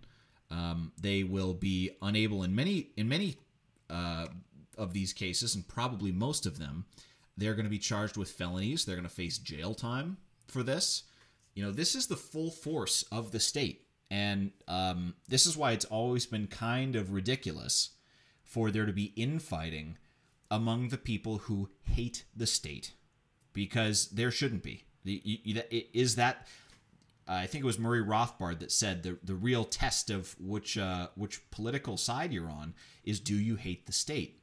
Um, 0.51 0.91
they 1.01 1.23
will 1.23 1.53
be 1.53 1.91
unable 2.01 2.43
in 2.43 2.55
many 2.55 2.91
in 2.95 3.09
many 3.09 3.37
uh, 3.89 4.27
of 4.77 4.93
these 4.93 5.13
cases, 5.13 5.55
and 5.55 5.67
probably 5.67 6.11
most 6.11 6.45
of 6.45 6.59
them, 6.59 6.85
they're 7.37 7.53
going 7.53 7.65
to 7.65 7.69
be 7.69 7.79
charged 7.79 8.17
with 8.17 8.31
felonies. 8.31 8.83
They're 8.83 8.95
going 8.95 9.07
to 9.07 9.13
face 9.13 9.37
jail 9.37 9.73
time 9.73 10.17
for 10.47 10.63
this. 10.63 11.03
You 11.53 11.63
know, 11.63 11.71
this 11.71 11.95
is 11.95 12.07
the 12.07 12.15
full 12.15 12.51
force 12.51 13.03
of 13.11 13.31
the 13.31 13.39
state. 13.39 13.85
And 14.09 14.51
um, 14.67 15.15
this 15.27 15.45
is 15.45 15.57
why 15.57 15.71
it's 15.71 15.85
always 15.85 16.25
been 16.25 16.47
kind 16.47 16.95
of 16.95 17.11
ridiculous 17.11 17.91
for 18.43 18.71
there 18.71 18.85
to 18.85 18.93
be 18.93 19.13
infighting 19.15 19.97
among 20.49 20.89
the 20.89 20.97
people 20.97 21.39
who 21.39 21.69
hate 21.83 22.23
the 22.35 22.47
state 22.47 22.93
because 23.53 24.07
there 24.09 24.31
shouldn't 24.31 24.63
be. 24.63 24.85
Is 25.05 26.15
that 26.15 26.47
I 27.27 27.45
think 27.45 27.63
it 27.63 27.67
was 27.67 27.79
Murray 27.79 28.03
Rothbard 28.03 28.59
that 28.59 28.71
said 28.71 29.03
the 29.03 29.17
the 29.23 29.35
real 29.35 29.65
test 29.65 30.09
of 30.09 30.35
which 30.39 30.77
uh, 30.77 31.07
which 31.15 31.49
political 31.51 31.97
side 31.97 32.31
you're 32.31 32.49
on 32.49 32.73
is 33.03 33.19
do 33.19 33.35
you 33.35 33.55
hate 33.55 33.85
the 33.85 33.93
state? 33.93 34.41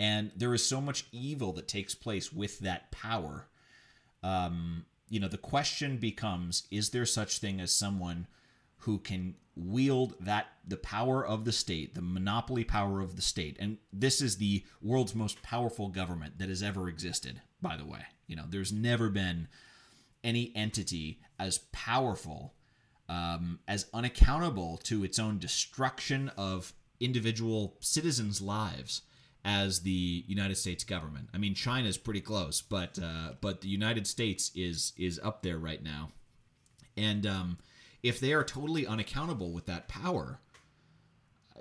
And 0.00 0.30
there 0.34 0.54
is 0.54 0.64
so 0.64 0.80
much 0.80 1.04
evil 1.12 1.52
that 1.52 1.68
takes 1.68 1.94
place 1.94 2.32
with 2.32 2.60
that 2.60 2.90
power. 2.90 3.48
Um, 4.22 4.86
you 5.10 5.20
know, 5.20 5.28
the 5.28 5.36
question 5.36 5.98
becomes: 5.98 6.66
Is 6.70 6.88
there 6.88 7.04
such 7.04 7.38
thing 7.38 7.60
as 7.60 7.70
someone 7.70 8.26
who 8.78 8.98
can 8.98 9.34
wield 9.54 10.14
that 10.20 10.46
the 10.66 10.78
power 10.78 11.24
of 11.24 11.44
the 11.44 11.52
state, 11.52 11.94
the 11.94 12.00
monopoly 12.00 12.64
power 12.64 13.02
of 13.02 13.14
the 13.14 13.20
state? 13.20 13.58
And 13.60 13.76
this 13.92 14.22
is 14.22 14.38
the 14.38 14.64
world's 14.80 15.14
most 15.14 15.42
powerful 15.42 15.88
government 15.88 16.38
that 16.38 16.48
has 16.48 16.62
ever 16.62 16.88
existed. 16.88 17.42
By 17.60 17.76
the 17.76 17.84
way, 17.84 18.00
you 18.26 18.36
know, 18.36 18.46
there's 18.48 18.72
never 18.72 19.10
been 19.10 19.48
any 20.24 20.50
entity 20.56 21.20
as 21.38 21.58
powerful, 21.72 22.54
um, 23.10 23.58
as 23.68 23.84
unaccountable 23.92 24.78
to 24.84 25.04
its 25.04 25.18
own 25.18 25.38
destruction 25.38 26.30
of 26.38 26.72
individual 27.00 27.76
citizens' 27.80 28.40
lives 28.40 29.02
as 29.44 29.80
the 29.80 30.24
United 30.26 30.56
States 30.56 30.84
government. 30.84 31.28
I 31.32 31.38
mean, 31.38 31.54
China's 31.54 31.96
pretty 31.96 32.20
close, 32.20 32.60
but 32.60 32.98
uh, 33.02 33.34
but 33.40 33.60
the 33.60 33.68
United 33.68 34.06
States 34.06 34.50
is 34.54 34.92
is 34.96 35.20
up 35.22 35.42
there 35.42 35.58
right 35.58 35.82
now, 35.82 36.10
and 36.96 37.26
um, 37.26 37.58
if 38.02 38.20
they 38.20 38.32
are 38.32 38.44
totally 38.44 38.86
unaccountable 38.86 39.52
with 39.52 39.66
that 39.66 39.88
power, 39.88 40.40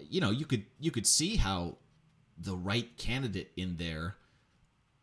you 0.01 0.21
know, 0.21 0.31
you 0.31 0.45
could 0.45 0.65
you 0.79 0.91
could 0.91 1.07
see 1.07 1.37
how 1.37 1.77
the 2.37 2.55
right 2.55 2.97
candidate 2.97 3.51
in 3.57 3.77
there 3.77 4.15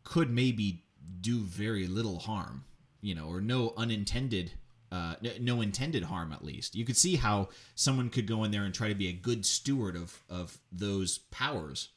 could 0.04 0.30
maybe 0.30 0.85
do 1.21 1.40
very 1.40 1.87
little 1.87 2.18
harm 2.21 2.64
you 3.06 3.14
know, 3.14 3.28
or 3.28 3.40
no 3.40 3.73
unintended 3.76 4.52
uh, 4.92 5.14
no 5.40 5.61
intended 5.61 6.04
harm 6.04 6.33
at 6.33 6.45
least. 6.45 6.75
You 6.76 6.85
could 6.85 6.97
see 6.97 7.16
how 7.16 7.49
someone 7.75 8.09
could 8.09 8.26
go 8.26 8.45
in 8.45 8.52
there 8.52 8.62
and 8.64 8.73
try 8.73 8.88
to 8.88 8.95
be 8.95 9.09
a 9.09 9.12
good 9.12 9.47
steward 9.47 9.97
of 9.97 10.23
of 10.28 10.59
those 10.73 11.18
powers. 11.30 11.90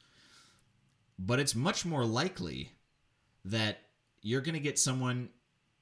But 1.20 1.40
it's 1.40 1.54
much 1.54 1.86
more 1.86 2.06
likely 2.06 2.72
that 3.44 3.82
you're 4.22 4.42
going 4.42 4.54
to 4.54 4.62
get 4.62 4.80
someone 4.80 5.30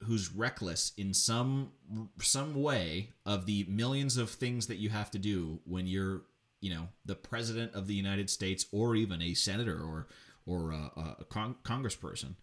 who's 0.02 0.32
reckless 0.32 0.92
in 0.96 1.14
some 1.14 1.72
some 2.20 2.60
way 2.60 3.10
of 3.24 3.46
the 3.46 3.64
millions 3.68 4.16
of 4.16 4.30
things 4.30 4.66
that 4.66 4.76
you 4.76 4.90
have 4.90 5.10
to 5.12 5.18
do 5.18 5.60
when 5.64 5.86
you're, 5.86 6.22
you 6.60 6.74
know, 6.74 6.88
the 7.04 7.14
president 7.14 7.74
of 7.74 7.86
the 7.86 7.94
United 7.94 8.28
States 8.28 8.66
or 8.72 8.96
even 8.96 9.22
a 9.22 9.34
senator 9.34 9.80
or 9.80 10.08
or 10.44 10.72
a, 10.72 11.16
a 11.20 11.24
con- 11.28 11.56
congressperson. 11.62 12.34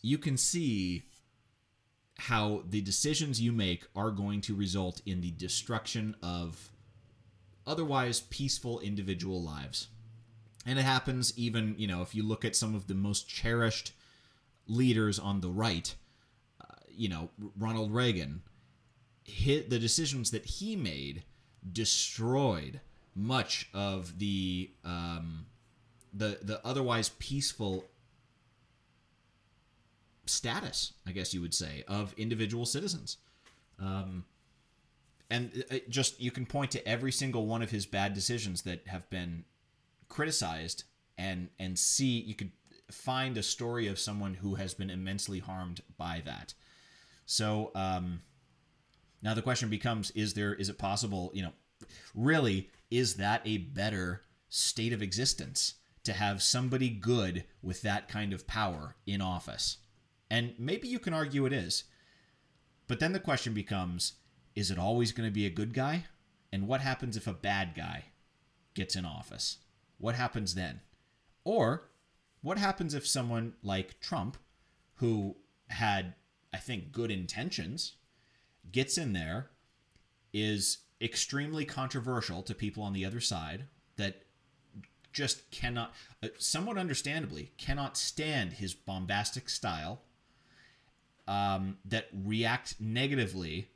You 0.00 0.18
can 0.18 0.36
see 0.36 1.02
how 2.18 2.62
the 2.68 2.80
decisions 2.80 3.40
you 3.40 3.52
make 3.52 3.86
are 3.96 4.10
going 4.10 4.40
to 4.42 4.54
result 4.54 5.00
in 5.06 5.20
the 5.20 5.30
destruction 5.32 6.14
of 6.22 6.70
otherwise 7.66 8.20
peaceful 8.20 8.80
individual 8.80 9.42
lives. 9.42 9.88
And 10.64 10.78
it 10.78 10.82
happens 10.82 11.32
even, 11.36 11.74
you 11.76 11.86
know, 11.88 12.02
if 12.02 12.14
you 12.14 12.22
look 12.22 12.44
at 12.44 12.54
some 12.54 12.74
of 12.74 12.86
the 12.86 12.94
most 12.94 13.28
cherished 13.28 13.92
leaders 14.66 15.18
on 15.18 15.40
the 15.40 15.50
right, 15.50 15.94
uh, 16.60 16.74
you 16.88 17.08
know, 17.08 17.30
Ronald 17.58 17.92
Reagan, 17.92 18.42
hit 19.24 19.70
the 19.70 19.78
decisions 19.78 20.30
that 20.30 20.44
he 20.44 20.76
made 20.76 21.24
destroyed 21.72 22.80
much 23.14 23.68
of 23.74 24.18
the 24.18 24.70
um, 24.84 25.46
the 26.12 26.38
the 26.42 26.60
otherwise 26.64 27.10
peaceful 27.18 27.84
status, 30.26 30.92
I 31.06 31.12
guess 31.12 31.34
you 31.34 31.40
would 31.40 31.54
say, 31.54 31.84
of 31.88 32.14
individual 32.16 32.66
citizens. 32.66 33.18
Um, 33.78 34.24
and 35.30 35.64
just 35.88 36.20
you 36.20 36.30
can 36.30 36.46
point 36.46 36.70
to 36.72 36.86
every 36.86 37.10
single 37.10 37.46
one 37.46 37.62
of 37.62 37.70
his 37.70 37.86
bad 37.86 38.12
decisions 38.12 38.62
that 38.62 38.86
have 38.86 39.08
been 39.08 39.44
criticized 40.12 40.84
and 41.16 41.48
and 41.58 41.78
see 41.78 42.20
you 42.20 42.34
could 42.34 42.52
find 42.90 43.38
a 43.38 43.42
story 43.42 43.86
of 43.88 43.98
someone 43.98 44.34
who 44.34 44.56
has 44.56 44.74
been 44.74 44.90
immensely 44.90 45.38
harmed 45.38 45.80
by 45.96 46.22
that. 46.26 46.52
So 47.24 47.72
um, 47.74 48.20
now 49.22 49.32
the 49.32 49.40
question 49.40 49.70
becomes: 49.70 50.10
Is 50.10 50.34
there? 50.34 50.54
Is 50.54 50.68
it 50.68 50.76
possible? 50.76 51.30
You 51.32 51.44
know, 51.44 51.52
really, 52.14 52.68
is 52.90 53.14
that 53.14 53.40
a 53.46 53.56
better 53.56 54.20
state 54.50 54.92
of 54.92 55.00
existence 55.00 55.74
to 56.04 56.12
have 56.12 56.42
somebody 56.42 56.90
good 56.90 57.44
with 57.62 57.80
that 57.80 58.06
kind 58.08 58.34
of 58.34 58.46
power 58.46 58.96
in 59.06 59.22
office? 59.22 59.78
And 60.30 60.52
maybe 60.58 60.88
you 60.88 60.98
can 60.98 61.14
argue 61.14 61.46
it 61.46 61.54
is. 61.54 61.84
But 62.86 63.00
then 63.00 63.12
the 63.12 63.20
question 63.20 63.54
becomes 63.54 64.14
is 64.54 64.70
it 64.70 64.78
always 64.78 65.12
going 65.12 65.26
to 65.26 65.32
be 65.32 65.46
a 65.46 65.50
good 65.50 65.72
guy? 65.72 66.04
And 66.52 66.68
what 66.68 66.82
happens 66.82 67.16
if 67.16 67.26
a 67.26 67.32
bad 67.32 67.74
guy 67.74 68.04
gets 68.74 68.94
in 68.94 69.06
office? 69.06 69.56
What 70.02 70.16
happens 70.16 70.56
then? 70.56 70.80
Or 71.44 71.84
what 72.40 72.58
happens 72.58 72.92
if 72.92 73.06
someone 73.06 73.52
like 73.62 74.00
Trump, 74.00 74.36
who 74.96 75.36
had, 75.68 76.14
I 76.52 76.56
think, 76.56 76.90
good 76.90 77.12
intentions, 77.12 77.94
gets 78.72 78.98
in 78.98 79.12
there, 79.12 79.50
is 80.32 80.78
extremely 81.00 81.64
controversial 81.64 82.42
to 82.42 82.52
people 82.52 82.82
on 82.82 82.94
the 82.94 83.04
other 83.04 83.20
side 83.20 83.66
that 83.94 84.24
just 85.12 85.48
cannot, 85.52 85.94
uh, 86.20 86.28
somewhat 86.36 86.78
understandably, 86.78 87.52
cannot 87.56 87.96
stand 87.96 88.54
his 88.54 88.74
bombastic 88.74 89.48
style 89.48 90.02
um, 91.28 91.78
that 91.84 92.08
react 92.12 92.74
negatively, 92.80 93.68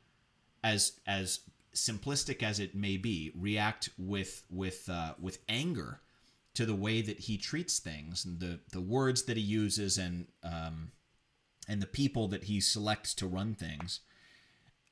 as 0.65 0.99
as 1.07 1.39
simplistic 1.73 2.43
as 2.43 2.59
it 2.59 2.75
may 2.75 2.97
be, 2.97 3.31
react 3.37 3.91
with 3.97 4.43
with 4.51 4.89
uh, 4.89 5.15
with 5.21 5.39
anger 5.49 6.01
to 6.57 6.67
the 6.67 6.75
way 6.75 7.03
that 7.03 7.21
he 7.21 7.37
treats 7.37 7.79
things 7.79 8.25
and 8.25 8.41
the 8.41 8.61
the 8.73 8.81
words 8.81 9.25
that 9.25 9.37
he 9.37 9.43
uses 9.43 9.99
and 9.99 10.27
um, 10.43 10.91
and 11.69 11.81
the 11.81 11.87
people 11.87 12.29
that 12.29 12.45
he 12.45 12.61
selects 12.61 13.15
to 13.15 13.27
run 13.27 13.55
things. 13.55 14.01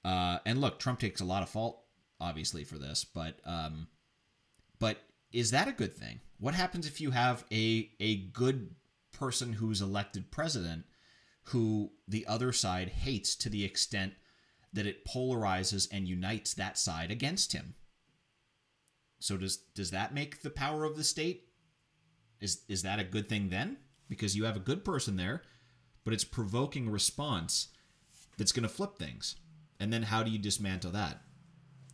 Uh, 0.05 0.39
and 0.45 0.61
look, 0.61 0.79
Trump 0.79 1.01
takes 1.01 1.23
a 1.23 1.25
lot 1.25 1.43
of 1.43 1.49
fault, 1.49 1.83
obviously, 2.21 2.65
for 2.65 2.77
this, 2.77 3.05
but 3.05 3.41
um, 3.47 3.89
but 4.79 4.99
is 5.33 5.51
that 5.51 5.69
a 5.69 5.73
good 5.73 5.95
thing? 5.95 6.21
What 6.39 6.55
happens 6.55 6.87
if 6.87 7.01
you 7.01 7.11
have 7.11 7.45
a 7.51 7.91
a 7.99 8.17
good 8.17 8.75
person 9.13 9.55
who's 9.55 9.81
elected 9.81 10.31
president 10.31 10.85
who 11.49 11.93
the 12.09 12.27
other 12.27 12.53
side 12.53 12.89
hates 12.89 13.35
to 13.37 13.49
the 13.49 13.65
extent 13.65 14.15
that 14.73 14.87
it 14.87 15.05
polarizes 15.07 15.89
and 15.93 16.09
unites 16.09 16.55
that 16.55 16.77
side 16.77 17.11
against 17.11 17.53
him. 17.53 17.75
So 19.19 19.37
does 19.37 19.59
does 19.75 19.91
that 19.93 20.13
make 20.13 20.43
the 20.43 20.51
power 20.51 20.85
of 20.85 20.97
the 20.97 21.05
state 21.05 21.49
is 22.41 22.63
is 22.69 22.83
that 22.83 22.99
a 22.99 23.05
good 23.05 23.29
thing 23.29 23.49
then? 23.49 23.79
Because 24.09 24.37
you 24.37 24.45
have 24.45 24.57
a 24.57 24.61
good 24.61 24.85
person 24.85 25.17
there, 25.17 25.43
but 26.05 26.15
it's 26.15 26.25
provoking 26.25 26.91
response 26.91 27.69
that's 28.37 28.53
going 28.53 28.65
to 28.65 28.69
flip 28.69 28.99
things. 28.99 29.37
And 29.81 29.93
then 29.93 30.05
how 30.05 30.23
do 30.23 30.31
you 30.31 30.39
dismantle 30.39 30.93
that? 30.93 31.21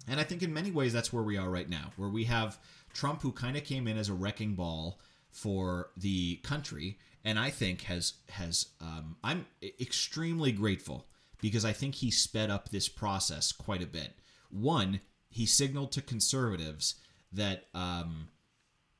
And 0.09 0.18
I 0.18 0.25
think 0.25 0.42
in 0.42 0.52
many 0.52 0.70
ways 0.70 0.92
that's 0.92 1.12
where 1.12 1.23
we 1.23 1.37
are 1.37 1.49
right 1.49 1.68
now, 1.68 1.92
where 1.97 2.09
we 2.09 2.25
have 2.25 2.59
Trump 2.92 3.23
who 3.23 3.32
kind 3.32 3.56
of 3.56 3.64
came 3.64 3.87
in 3.87 3.97
as 3.97 4.09
a 4.09 4.14
wrecking 4.14 4.54
ball 4.54 4.99
for 5.30 5.90
the 5.97 6.37
country 6.37 6.99
and 7.25 7.38
I 7.38 7.50
think 7.50 7.82
has 7.82 8.14
has 8.30 8.66
um, 8.80 9.16
I'm 9.23 9.47
extremely 9.62 10.52
grateful 10.52 11.06
because 11.40 11.64
I 11.64 11.73
think 11.73 11.97
he 11.97 12.11
sped 12.11 12.50
up 12.50 12.68
this 12.68 12.88
process 12.88 13.52
quite 13.52 13.82
a 13.82 13.87
bit. 13.87 14.14
One, 14.50 15.00
he 15.28 15.47
signaled 15.47 15.92
to 15.92 16.02
conservatives 16.02 16.97
that 17.32 17.66
um, 17.75 18.28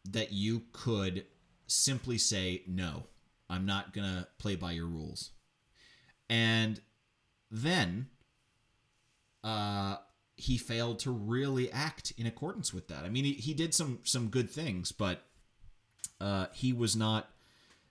that 0.09 0.33
you 0.33 0.63
could 0.73 1.27
simply 1.67 2.19
say 2.19 2.63
no, 2.67 3.05
I'm 3.49 3.67
not 3.67 3.93
gonna 3.93 4.29
play 4.39 4.57
by 4.57 4.73
your 4.73 4.87
rules, 4.87 5.31
and 6.29 6.81
then 7.51 8.09
uh, 9.43 9.97
he 10.37 10.57
failed 10.57 10.99
to 11.01 11.11
really 11.11 11.71
act 11.71 12.13
in 12.17 12.27
accordance 12.27 12.73
with 12.73 12.89
that. 12.89 13.05
I 13.05 13.09
mean, 13.09 13.25
he, 13.25 13.33
he 13.33 13.55
did 13.55 13.75
some 13.75 14.01
some 14.05 14.29
good 14.29 14.51
things, 14.51 14.93
but 14.93 15.23
uh, 16.21 16.47
he 16.53 16.73
was 16.73 16.97
not 16.97 17.31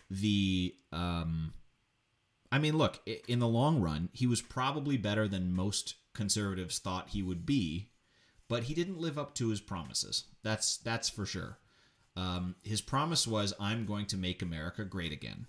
the 0.09 0.75
um 0.91 1.53
I 2.51 2.57
mean, 2.57 2.77
look, 2.77 2.99
in 3.27 3.39
the 3.39 3.47
long 3.47 3.79
run, 3.79 4.09
he 4.11 4.25
was 4.25 4.41
probably 4.41 4.97
better 4.97 5.27
than 5.27 5.53
most 5.53 5.95
conservatives 6.13 6.79
thought 6.79 7.09
he 7.09 7.21
would 7.21 7.45
be, 7.45 7.89
but 8.47 8.63
he 8.63 8.73
didn't 8.73 8.99
live 8.99 9.19
up 9.19 9.35
to 9.35 9.49
his 9.49 9.61
promises. 9.61 10.25
That's 10.43 10.77
that's 10.77 11.09
for 11.09 11.25
sure. 11.25 11.59
Um, 12.19 12.55
his 12.63 12.81
promise 12.81 13.25
was, 13.25 13.53
"I'm 13.59 13.85
going 13.85 14.05
to 14.07 14.17
make 14.17 14.41
America 14.41 14.83
great 14.83 15.13
again," 15.13 15.45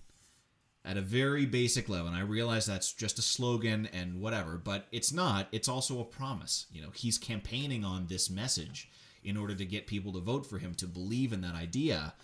at 0.85 0.97
a 0.97 1.03
very 1.21 1.45
basic 1.47 1.89
level. 1.89 2.07
And 2.07 2.17
I 2.17 2.21
realize 2.21 2.65
that's 2.65 2.93
just 2.93 3.19
a 3.19 3.23
slogan 3.23 3.89
and 3.93 4.21
whatever, 4.21 4.57
but 4.57 4.87
it's 4.93 5.13
not. 5.13 5.49
It's 5.53 5.69
also 5.69 6.01
a 6.01 6.05
promise. 6.05 6.67
You 6.73 6.83
know, 6.83 6.91
he's 6.95 7.19
campaigning 7.19 7.85
on 7.85 8.07
this 8.07 8.31
message 8.31 8.89
in 9.23 9.37
order 9.37 9.55
to 9.55 9.65
get 9.65 9.87
people 9.87 10.13
to 10.13 10.21
vote 10.21 10.47
for 10.47 10.59
him 10.59 10.75
to 10.75 10.87
believe 10.87 11.33
in 11.33 11.41
that 11.43 11.55
idea. 11.55 12.15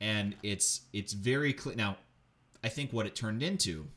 And 0.00 0.34
it's 0.42 0.82
it's 0.92 1.12
very 1.12 1.52
clear 1.52 1.76
now. 1.76 1.98
I 2.64 2.68
think 2.68 2.92
what 2.92 3.06
it 3.06 3.14
turned 3.14 3.42
into 3.42 3.88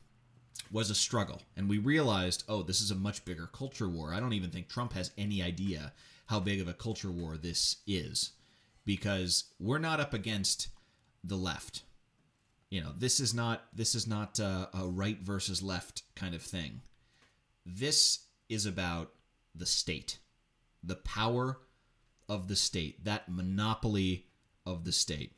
was 0.71 0.89
a 0.89 0.95
struggle, 0.95 1.41
and 1.55 1.69
we 1.69 1.77
realized, 1.77 2.43
oh, 2.47 2.63
this 2.63 2.81
is 2.81 2.91
a 2.91 2.95
much 2.95 3.25
bigger 3.25 3.47
culture 3.47 3.89
war. 3.89 4.13
I 4.13 4.19
don't 4.19 4.33
even 4.33 4.49
think 4.49 4.67
Trump 4.67 4.93
has 4.93 5.11
any 5.17 5.41
idea 5.41 5.93
how 6.27 6.39
big 6.39 6.61
of 6.61 6.67
a 6.67 6.73
culture 6.73 7.11
war 7.11 7.37
this 7.37 7.77
is, 7.85 8.31
because 8.85 9.45
we're 9.59 9.79
not 9.79 9.99
up 9.99 10.13
against 10.13 10.67
the 11.23 11.35
left 11.35 11.83
you 12.69 12.81
know 12.81 12.91
this 12.97 13.19
is 13.19 13.33
not 13.33 13.65
this 13.73 13.95
is 13.95 14.07
not 14.07 14.39
a, 14.39 14.69
a 14.73 14.87
right 14.87 15.19
versus 15.21 15.61
left 15.61 16.03
kind 16.15 16.33
of 16.33 16.41
thing 16.41 16.81
this 17.65 18.25
is 18.49 18.65
about 18.65 19.11
the 19.55 19.65
state 19.65 20.17
the 20.83 20.95
power 20.95 21.59
of 22.27 22.47
the 22.47 22.55
state 22.55 23.03
that 23.05 23.29
monopoly 23.29 24.25
of 24.65 24.83
the 24.85 24.91
state 24.91 25.33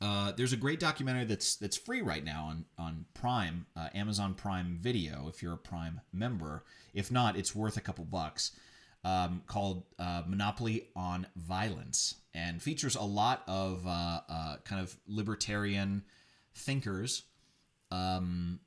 uh, 0.00 0.30
there's 0.32 0.52
a 0.52 0.56
great 0.56 0.78
documentary 0.78 1.24
that's 1.24 1.56
that's 1.56 1.76
free 1.76 2.02
right 2.02 2.24
now 2.24 2.44
on 2.44 2.64
on 2.78 3.04
Prime, 3.14 3.66
uh, 3.76 3.88
Amazon 3.94 4.34
Prime 4.34 4.78
Video. 4.80 5.26
If 5.28 5.42
you're 5.42 5.54
a 5.54 5.58
Prime 5.58 6.00
member, 6.12 6.64
if 6.94 7.10
not, 7.10 7.36
it's 7.36 7.54
worth 7.54 7.76
a 7.76 7.80
couple 7.80 8.04
bucks. 8.04 8.52
Um, 9.04 9.42
called 9.46 9.84
uh, 9.98 10.22
Monopoly 10.26 10.88
on 10.94 11.26
Violence, 11.36 12.16
and 12.46 12.62
features 12.62 12.94
a 12.94 13.02
lot 13.02 13.42
of 13.46 13.86
uh, 13.86 14.20
uh, 14.28 14.56
kind 14.64 14.80
of 14.80 14.96
libertarian 15.06 16.04
thinkers 16.54 17.24
um, 17.90 18.60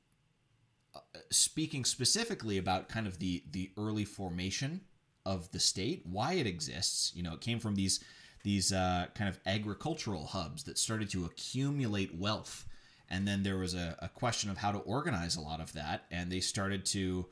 speaking 1.30 1.84
specifically 1.84 2.58
about 2.58 2.88
kind 2.88 3.06
of 3.06 3.18
the 3.18 3.42
the 3.50 3.70
early 3.78 4.04
formation 4.04 4.82
of 5.24 5.50
the 5.52 5.60
state, 5.60 6.02
why 6.04 6.34
it 6.34 6.46
exists. 6.46 7.12
You 7.14 7.22
know, 7.22 7.34
it 7.34 7.40
came 7.40 7.58
from 7.60 7.74
these 7.74 8.02
these 8.44 8.72
uh, 8.72 9.06
kind 9.14 9.28
of 9.28 9.38
agricultural 9.46 10.26
hubs 10.26 10.64
that 10.64 10.78
started 10.78 11.08
to 11.10 11.24
accumulate 11.24 12.14
wealth, 12.14 12.66
and 13.08 13.26
then 13.26 13.42
there 13.42 13.58
was 13.58 13.74
a, 13.74 13.96
a 14.00 14.08
question 14.08 14.50
of 14.50 14.58
how 14.58 14.72
to 14.72 14.78
organize 14.78 15.36
a 15.36 15.40
lot 15.40 15.60
of 15.60 15.72
that, 15.74 16.04
and 16.10 16.30
they 16.30 16.40
started 16.40 16.84
to 16.86 17.26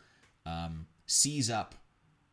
um, 0.47 0.87
seize 1.07 1.51
up 1.51 1.75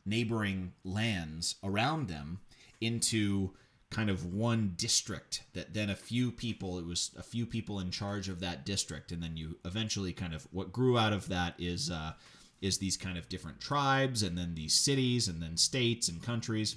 neighboring 0.06 0.72
lands 0.86 1.56
around 1.64 2.08
them 2.08 2.40
into 2.80 3.52
kind 3.90 4.10
of 4.10 4.34
one 4.34 4.74
district 4.76 5.44
that 5.54 5.74
then 5.74 5.90
a 5.90 5.96
few 5.96 6.32
people 6.32 6.78
it 6.78 6.86
was 6.86 7.12
a 7.18 7.24
few 7.24 7.46
people 7.46 7.80
in 7.80 7.90
charge 7.90 8.28
of 8.28 8.40
that 8.42 8.66
district. 8.66 9.12
And 9.12 9.24
then 9.24 9.38
you 9.38 9.58
eventually 9.66 10.14
kind 10.14 10.34
of 10.34 10.48
what 10.52 10.74
grew 10.74 10.98
out 10.98 11.14
of 11.14 11.30
that 11.30 11.56
is 11.58 11.90
uh, 11.90 12.14
is 12.62 12.78
these 12.78 12.98
kind 12.98 13.18
of 13.18 13.30
different 13.30 13.62
tribes 13.62 14.24
and 14.24 14.38
then 14.38 14.56
these 14.56 14.74
cities 14.74 15.28
and 15.28 15.42
then 15.42 15.58
states 15.58 16.10
and 16.10 16.22
countries. 16.22 16.76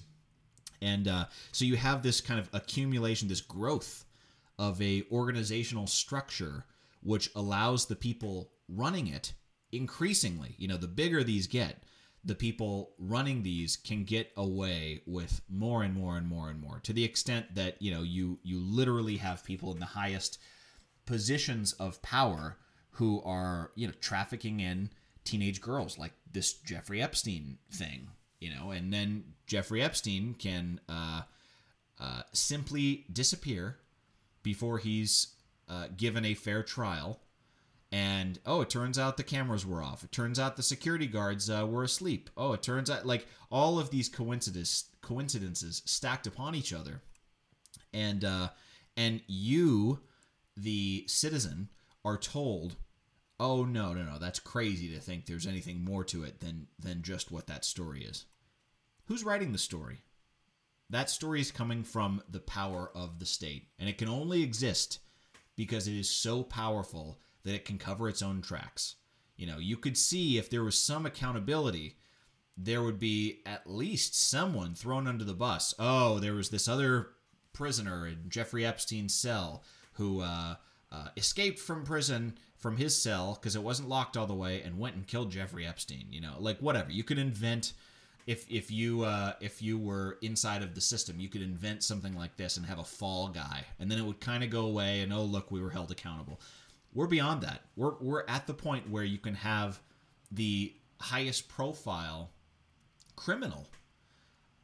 And 0.83 1.09
uh, 1.09 1.27
so 1.53 1.65
you 1.65 1.77
have 1.77 2.03
this 2.03 2.21
kind 2.21 2.39
of 2.39 2.49
accumulation 2.53 3.29
this 3.29 3.41
growth 3.41 4.05
of 4.59 4.81
a 4.81 5.05
organizational 5.11 5.87
structure 5.87 6.65
which 7.03 7.31
allows 7.35 7.87
the 7.87 7.97
people 7.97 8.51
running 8.69 9.09
it 9.09 9.33
increasingly. 9.73 10.55
You 10.59 10.69
know 10.69 10.77
the 10.77 10.87
bigger 10.87 11.25
these 11.25 11.47
get 11.47 11.83
the 12.25 12.35
people 12.35 12.93
running 12.99 13.43
these 13.43 13.77
can 13.77 14.05
get 14.05 14.31
away 14.37 15.03
with 15.07 15.41
more 15.49 15.83
and 15.83 15.95
more 15.95 16.17
and 16.17 16.27
more 16.27 16.51
and 16.51 16.61
more 16.61 16.81
to 16.83 16.93
the 16.93 17.05
extent 17.05 17.55
that 17.55 17.81
you 17.81 17.91
know 17.91 18.03
you 18.03 18.39
you 18.43 18.61
literally 18.61 19.17
have 19.17 19.45
people 19.45 19.73
in 19.73 19.79
the 19.79 19.87
highest 19.87 20.39
positions 21.07 21.73
of 21.75 22.03
power 22.03 22.59
who 22.93 23.23
are 23.23 23.71
you 23.75 23.87
know 23.87 23.93
trafficking 24.01 24.61
in 24.61 24.91
teenage 25.25 25.61
girls 25.61 25.99
like 25.99 26.13
this 26.31 26.53
Jeffrey 26.53 27.01
Epstein 27.01 27.59
thing 27.73 28.09
you 28.39 28.51
know 28.51 28.71
and 28.71 28.93
then 28.93 29.25
Jeffrey 29.47 29.83
Epstein 29.83 30.35
can 30.35 30.81
uh, 30.89 31.23
uh, 31.99 32.23
simply 32.33 33.07
disappear 33.13 33.79
before 34.43 34.79
he's 34.79 35.35
uh, 35.69 35.87
given 35.97 36.25
a 36.25 36.35
fair 36.35 36.63
trial 36.63 37.21
and 37.93 38.39
oh 38.47 38.61
it 38.61 38.71
turns 38.71 38.99
out 38.99 39.17
the 39.17 39.23
cameras 39.23 39.67
were 39.67 39.83
off. 39.83 40.05
It 40.05 40.13
turns 40.13 40.39
out 40.39 40.57
the 40.57 40.63
security 40.63 41.07
guards 41.07 41.51
uh, 41.51 41.67
were 41.67 41.85
asleep. 41.85 42.31
Oh 42.37 42.53
it 42.53 42.63
turns 42.63 42.89
out 42.89 43.07
like 43.07 43.27
all 43.51 43.79
of 43.79 43.91
these 43.91 44.09
coincidences 44.09 44.85
coincidences 45.03 45.83
stacked 45.87 46.27
upon 46.27 46.55
each 46.55 46.73
other. 46.73 47.03
And 47.93 48.25
uh, 48.25 48.51
and 48.97 49.23
you 49.27 50.01
the 50.57 51.05
citizen 51.09 51.69
are 52.05 52.17
told 52.17 52.77
oh 53.41 53.65
no 53.65 53.93
no 53.93 54.03
no 54.03 54.19
that's 54.19 54.39
crazy 54.39 54.89
to 54.95 55.01
think 55.01 55.27
there's 55.27 55.47
anything 55.47 55.85
more 55.85 56.05
to 56.05 56.23
it 56.23 56.41
than 56.41 56.69
than 56.79 57.03
just 57.03 57.33
what 57.33 57.49
that 57.49 57.65
story 57.65 58.05
is. 58.05 58.27
Who's 59.07 59.25
writing 59.25 59.51
the 59.51 59.59
story? 59.59 60.03
That 60.91 61.11
story 61.11 61.41
is 61.41 61.51
coming 61.51 61.83
from 61.83 62.23
the 62.29 62.41
power 62.41 62.91
of 62.95 63.19
the 63.19 63.27
state 63.27 63.67
and 63.81 63.89
it 63.89 63.99
can 63.99 64.09
only 64.09 64.45
exist 64.45 65.01
because 65.57 65.89
it 65.89 65.99
is 65.99 66.09
so 66.09 66.45
powerful 66.45 67.19
that 67.45 67.55
it 67.55 67.65
can 67.65 67.79
cover 67.79 68.09
its 68.09 68.23
own 68.23 68.43
tracks. 68.43 68.97
You 69.37 69.47
know, 69.47 69.59
you 69.59 69.77
could 69.77 69.97
see 69.97 70.37
if 70.37 70.51
there 70.51 70.63
was 70.63 70.77
some 70.77 71.07
accountability, 71.07 71.97
there 72.57 72.83
would 72.83 72.99
be 72.99 73.41
at 73.47 73.69
least 73.69 74.15
someone 74.15 74.75
thrown 74.75 75.07
under 75.07 75.25
the 75.25 75.35
bus. 75.35 75.75
Oh, 75.79 76.19
there 76.19 76.35
was 76.35 76.51
this 76.51 76.69
other 76.69 77.09
prisoner 77.53 78.07
in 78.07 78.29
Jeffrey 78.29 78.65
Epstein's 78.67 79.15
cell 79.15 79.65
who 79.95 80.21
uh, 80.21 80.57
uh, 80.93 81.09
escaped 81.17 81.59
from 81.59 81.85
prison 81.85 82.37
from 82.57 82.77
his 82.77 83.01
cell 83.01 83.39
because 83.41 83.57
it 83.57 83.63
wasn't 83.63 83.89
locked 83.89 84.17
all 84.17 84.27
the 84.27 84.35
way 84.35 84.61
and 84.63 84.79
went 84.79 84.95
and 84.95 85.07
killed 85.07 85.31
Jeffrey 85.31 85.67
Epstein. 85.67 86.07
You 86.11 86.21
know, 86.21 86.35
like 86.39 86.59
whatever. 86.59 86.91
You 86.93 87.03
could 87.03 87.19
invent 87.19 87.73
if 88.27 88.47
if 88.51 88.71
you 88.71 89.03
uh, 89.05 89.33
if 89.41 89.63
you 89.63 89.79
were 89.79 90.19
inside 90.23 90.63
of 90.63 90.75
the 90.75 90.81
system, 90.81 91.19
you 91.19 91.29
could 91.29 91.43
invent 91.43 91.83
something 91.83 92.15
like 92.17 92.37
this 92.37 92.57
and 92.57 92.67
have 92.67 92.79
a 92.79 92.85
fall 92.85 93.29
guy, 93.29 93.65
and 93.79 93.91
then 93.91 93.99
it 93.99 94.05
would 94.05 94.21
kind 94.21 94.45
of 94.45 94.51
go 94.51 94.67
away. 94.67 95.01
And 95.01 95.13
oh, 95.13 95.23
look, 95.23 95.51
we 95.51 95.61
were 95.61 95.71
held 95.71 95.91
accountable. 95.91 96.41
We're 96.93 97.07
beyond 97.07 97.43
that. 97.43 97.63
We're 97.77 97.95
we're 98.01 98.25
at 98.29 98.47
the 98.47 98.55
point 98.55 98.91
where 98.91 99.05
you 99.05 99.19
can 99.19 99.35
have 99.35 99.81
the 100.31 100.75
highest 101.01 101.49
profile 101.49 102.31
criminal 103.17 103.69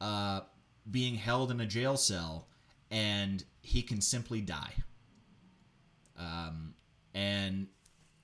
uh, 0.01 0.41
being 0.89 1.15
held 1.15 1.51
in 1.51 1.61
a 1.61 1.65
jail 1.65 1.97
cell, 1.97 2.47
and 2.91 3.43
he 3.61 3.81
can 3.81 4.01
simply 4.01 4.41
die. 4.41 4.73
Um, 6.17 6.73
and 7.13 7.67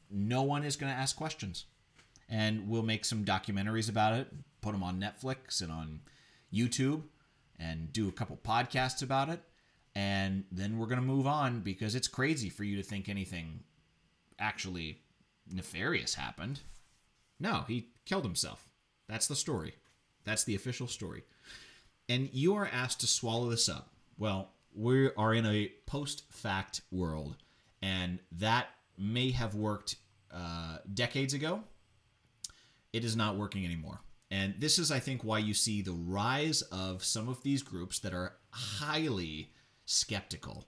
no 0.10 0.44
one 0.44 0.64
is 0.64 0.76
going 0.76 0.92
to 0.92 0.98
ask 0.98 1.16
questions. 1.16 1.66
And 2.30 2.68
we'll 2.68 2.84
make 2.84 3.06
some 3.06 3.26
documentaries 3.26 3.90
about 3.90 4.14
it, 4.14 4.28
put 4.62 4.72
them 4.72 4.84
on 4.84 5.00
Netflix 5.00 5.62
and 5.62 5.72
on 5.72 6.00
YouTube, 6.54 7.04
and 7.60 7.92
do 7.92 8.08
a 8.08 8.12
couple 8.12 8.38
podcasts 8.44 9.04
about 9.04 9.30
it. 9.30 9.42
And 9.96 10.46
then 10.52 10.80
we're 10.80 10.88
going 10.88 11.02
to 11.02 11.06
move 11.06 11.28
on 11.28 11.60
because 11.60 11.94
it's 11.94 12.08
crazy 12.08 12.50
for 12.50 12.64
you 12.64 12.76
to 12.78 12.84
think 12.84 13.10
anything 13.10 13.60
actually 14.40 15.00
nefarious 15.52 16.16
happened. 16.16 16.62
No, 17.40 17.66
he 17.68 17.90
killed 18.06 18.24
himself. 18.24 18.70
That's 19.08 19.28
the 19.28 19.36
story. 19.36 19.76
That's 20.24 20.44
the 20.44 20.56
official 20.56 20.88
story. 20.88 21.24
And 22.08 22.30
you 22.34 22.56
are 22.56 22.70
asked 22.72 23.02
to 23.02 23.08
swallow 23.08 23.50
this 23.50 23.70
up. 23.70 23.90
Well, 24.18 24.50
we 24.76 25.10
are 25.16 25.34
in 25.34 25.46
a 25.46 25.72
post 25.86 26.24
fact 26.32 26.82
world, 26.92 27.36
and 27.82 28.20
that 28.34 28.68
may 28.98 29.32
have 29.32 29.56
worked 29.56 29.96
uh, 30.34 30.78
decades 30.94 31.34
ago. 31.34 31.64
It 32.92 33.04
is 33.04 33.16
not 33.16 33.38
working 33.38 33.66
anymore. 33.66 34.00
And 34.32 34.56
this 34.60 34.80
is, 34.80 34.92
I 34.92 35.00
think, 35.00 35.24
why 35.24 35.40
you 35.40 35.54
see 35.54 35.82
the 35.82 35.92
rise 35.92 36.62
of 36.64 37.04
some 37.04 37.30
of 37.30 37.44
these 37.44 37.62
groups 37.62 38.00
that 38.00 38.14
are 38.14 38.34
highly 38.50 39.52
skeptical 39.86 40.66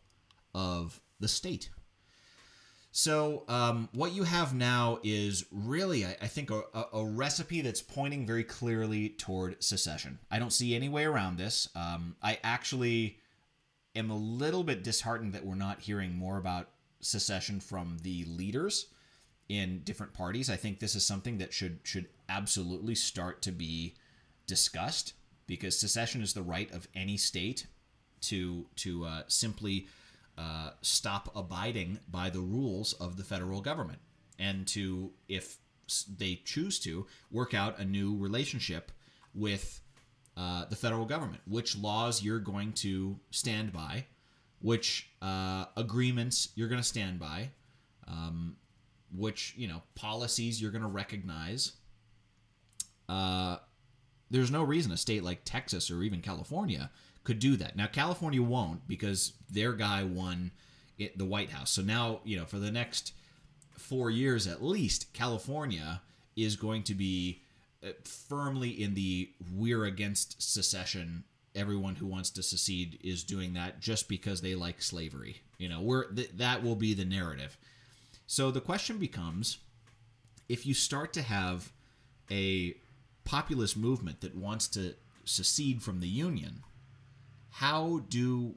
of 0.53 0.99
the 1.19 1.27
state 1.27 1.69
so, 2.97 3.43
um, 3.49 3.89
what 3.91 4.13
you 4.13 4.23
have 4.23 4.53
now 4.53 4.99
is 5.03 5.43
really, 5.51 6.05
I, 6.05 6.15
I 6.21 6.27
think, 6.27 6.49
a, 6.49 6.63
a, 6.93 7.05
recipe 7.05 7.59
that's 7.59 7.81
pointing 7.81 8.25
very 8.25 8.45
clearly 8.45 9.09
toward 9.09 9.61
secession. 9.61 10.17
I 10.31 10.39
don't 10.39 10.53
see 10.53 10.73
any 10.73 10.87
way 10.87 11.03
around 11.03 11.37
this. 11.37 11.67
Um, 11.75 12.15
I 12.23 12.39
actually 12.41 13.19
am 13.97 14.11
a 14.11 14.15
little 14.15 14.63
bit 14.63 14.81
disheartened 14.81 15.33
that 15.33 15.45
we're 15.45 15.55
not 15.55 15.81
hearing 15.81 16.15
more 16.15 16.37
about 16.37 16.69
secession 17.01 17.59
from 17.59 17.97
the 18.01 18.23
leaders 18.29 18.85
in 19.49 19.81
different 19.83 20.13
parties. 20.13 20.49
I 20.49 20.55
think 20.55 20.79
this 20.79 20.95
is 20.95 21.05
something 21.05 21.39
that 21.39 21.51
should 21.51 21.79
should 21.83 22.07
absolutely 22.29 22.95
start 22.95 23.41
to 23.41 23.51
be 23.51 23.95
discussed 24.47 25.15
because 25.47 25.77
secession 25.77 26.21
is 26.21 26.33
the 26.33 26.41
right 26.41 26.71
of 26.71 26.87
any 26.95 27.17
state 27.17 27.67
to 28.21 28.67
to 28.77 29.03
uh, 29.03 29.23
simply 29.27 29.87
uh, 30.37 30.71
stop 30.81 31.31
abiding 31.35 31.99
by 32.09 32.29
the 32.29 32.39
rules 32.39 32.93
of 32.93 33.17
the 33.17 33.23
federal 33.23 33.61
government 33.61 33.99
and 34.37 34.67
to, 34.67 35.11
if 35.27 35.57
they 36.17 36.41
choose 36.43 36.79
to, 36.79 37.05
work 37.31 37.53
out 37.53 37.79
a 37.79 37.85
new 37.85 38.17
relationship 38.17 38.91
with 39.33 39.81
uh, 40.37 40.65
the 40.65 40.75
federal 40.75 41.05
government, 41.05 41.41
which 41.47 41.77
laws 41.77 42.21
you're 42.21 42.39
going 42.39 42.73
to 42.73 43.17
stand 43.31 43.71
by, 43.71 44.05
which 44.61 45.09
uh, 45.21 45.65
agreements 45.77 46.49
you're 46.55 46.67
going 46.67 46.81
to 46.81 46.87
stand 46.87 47.19
by, 47.19 47.49
um, 48.07 48.57
which 49.15 49.53
you 49.55 49.67
know 49.67 49.81
policies 49.95 50.61
you're 50.61 50.71
going 50.71 50.81
to 50.81 50.87
recognize. 50.87 51.73
Uh, 53.07 53.57
there's 54.31 54.51
no 54.51 54.63
reason 54.63 54.91
a 54.91 54.97
state 54.97 55.23
like 55.23 55.41
Texas 55.45 55.91
or 55.91 56.01
even 56.01 56.19
California 56.21 56.89
could 57.25 57.39
do 57.39 57.57
that. 57.57 57.75
Now 57.75 57.87
California 57.87 58.41
won't 58.41 58.87
because 58.87 59.33
their 59.49 59.73
guy 59.73 60.03
won 60.03 60.51
it, 60.97 61.17
the 61.17 61.25
White 61.25 61.49
House. 61.49 61.71
So 61.71 61.81
now 61.81 62.21
you 62.23 62.37
know 62.37 62.45
for 62.45 62.59
the 62.59 62.71
next 62.71 63.11
four 63.77 64.09
years 64.09 64.47
at 64.47 64.63
least, 64.63 65.11
California 65.13 66.01
is 66.37 66.55
going 66.55 66.83
to 66.83 66.93
be 66.93 67.41
uh, 67.85 67.89
firmly 68.03 68.69
in 68.69 68.93
the 68.93 69.29
we're 69.53 69.83
against 69.85 70.41
secession. 70.41 71.25
Everyone 71.53 71.95
who 71.95 72.05
wants 72.05 72.29
to 72.31 72.43
secede 72.43 72.99
is 73.03 73.23
doing 73.23 73.53
that 73.53 73.79
just 73.79 74.09
because 74.09 74.41
they 74.41 74.55
like 74.55 74.81
slavery. 74.81 75.41
You 75.57 75.69
know, 75.69 75.81
we're 75.81 76.11
th- 76.11 76.31
that 76.35 76.63
will 76.63 76.75
be 76.75 76.93
the 76.93 77.05
narrative. 77.05 77.57
So 78.27 78.51
the 78.51 78.61
question 78.61 78.97
becomes 78.97 79.59
if 80.49 80.65
you 80.65 80.73
start 80.73 81.13
to 81.13 81.21
have 81.21 81.71
a 82.29 82.75
populist 83.23 83.77
movement 83.77 84.21
that 84.21 84.35
wants 84.35 84.67
to 84.69 84.95
secede 85.23 85.81
from 85.81 85.99
the 85.99 86.07
union, 86.07 86.63
how 87.55 88.01
do 88.09 88.53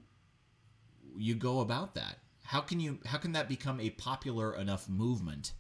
you 1.16 1.36
go 1.36 1.60
about 1.60 1.94
that? 1.94 2.18
How 2.42 2.60
can 2.60 2.80
you 2.80 2.98
how 3.06 3.18
can 3.18 3.30
that 3.32 3.48
become 3.48 3.78
a 3.78 3.90
popular 3.90 4.56
enough 4.56 4.88
movement 4.88 5.52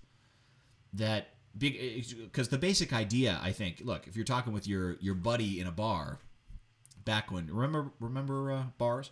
that 0.92 1.28
big 1.56 2.04
because 2.20 2.48
the 2.48 2.58
basic 2.58 2.92
idea 2.92 3.38
I 3.40 3.52
think 3.52 3.82
look 3.84 4.08
if 4.08 4.16
you're 4.16 4.24
talking 4.24 4.52
with 4.52 4.66
your 4.66 4.96
your 5.00 5.14
buddy 5.14 5.60
in 5.60 5.68
a 5.68 5.70
bar 5.70 6.18
back 7.04 7.30
when 7.30 7.46
remember 7.46 7.92
remember 8.00 8.50
uh, 8.50 8.62
bars 8.76 9.10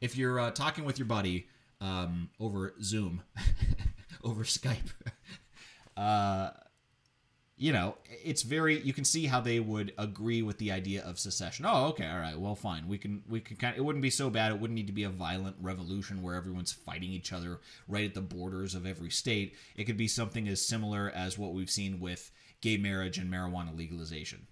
if 0.00 0.16
you're 0.16 0.40
uh, 0.40 0.50
talking 0.50 0.84
with 0.84 0.98
your 0.98 1.06
buddy 1.06 1.46
um, 1.80 2.30
over 2.40 2.74
Zoom 2.82 3.22
over 4.24 4.42
Skype 4.42 4.92
uh, 5.96 6.50
you 7.58 7.72
know, 7.72 7.96
it's 8.22 8.42
very 8.42 8.80
you 8.80 8.92
can 8.92 9.04
see 9.04 9.26
how 9.26 9.40
they 9.40 9.60
would 9.60 9.94
agree 9.96 10.42
with 10.42 10.58
the 10.58 10.70
idea 10.70 11.02
of 11.02 11.18
secession. 11.18 11.64
Oh, 11.66 11.86
okay, 11.86 12.06
all 12.06 12.18
right, 12.18 12.38
well, 12.38 12.54
fine. 12.54 12.86
We 12.86 12.98
can 12.98 13.22
we 13.28 13.40
can 13.40 13.56
kind 13.56 13.72
of, 13.74 13.78
it 13.78 13.82
wouldn't 13.82 14.02
be 14.02 14.10
so 14.10 14.28
bad. 14.28 14.52
It 14.52 14.60
wouldn't 14.60 14.74
need 14.74 14.88
to 14.88 14.92
be 14.92 15.04
a 15.04 15.10
violent 15.10 15.56
revolution 15.60 16.22
where 16.22 16.34
everyone's 16.34 16.72
fighting 16.72 17.10
each 17.10 17.32
other 17.32 17.60
right 17.88 18.04
at 18.04 18.14
the 18.14 18.20
borders 18.20 18.74
of 18.74 18.84
every 18.84 19.10
state. 19.10 19.54
It 19.74 19.84
could 19.84 19.96
be 19.96 20.08
something 20.08 20.48
as 20.48 20.66
similar 20.66 21.10
as 21.14 21.38
what 21.38 21.54
we've 21.54 21.70
seen 21.70 21.98
with 21.98 22.30
gay 22.60 22.76
marriage 22.76 23.16
and 23.16 23.32
marijuana 23.32 23.74
legalization, 23.76 24.46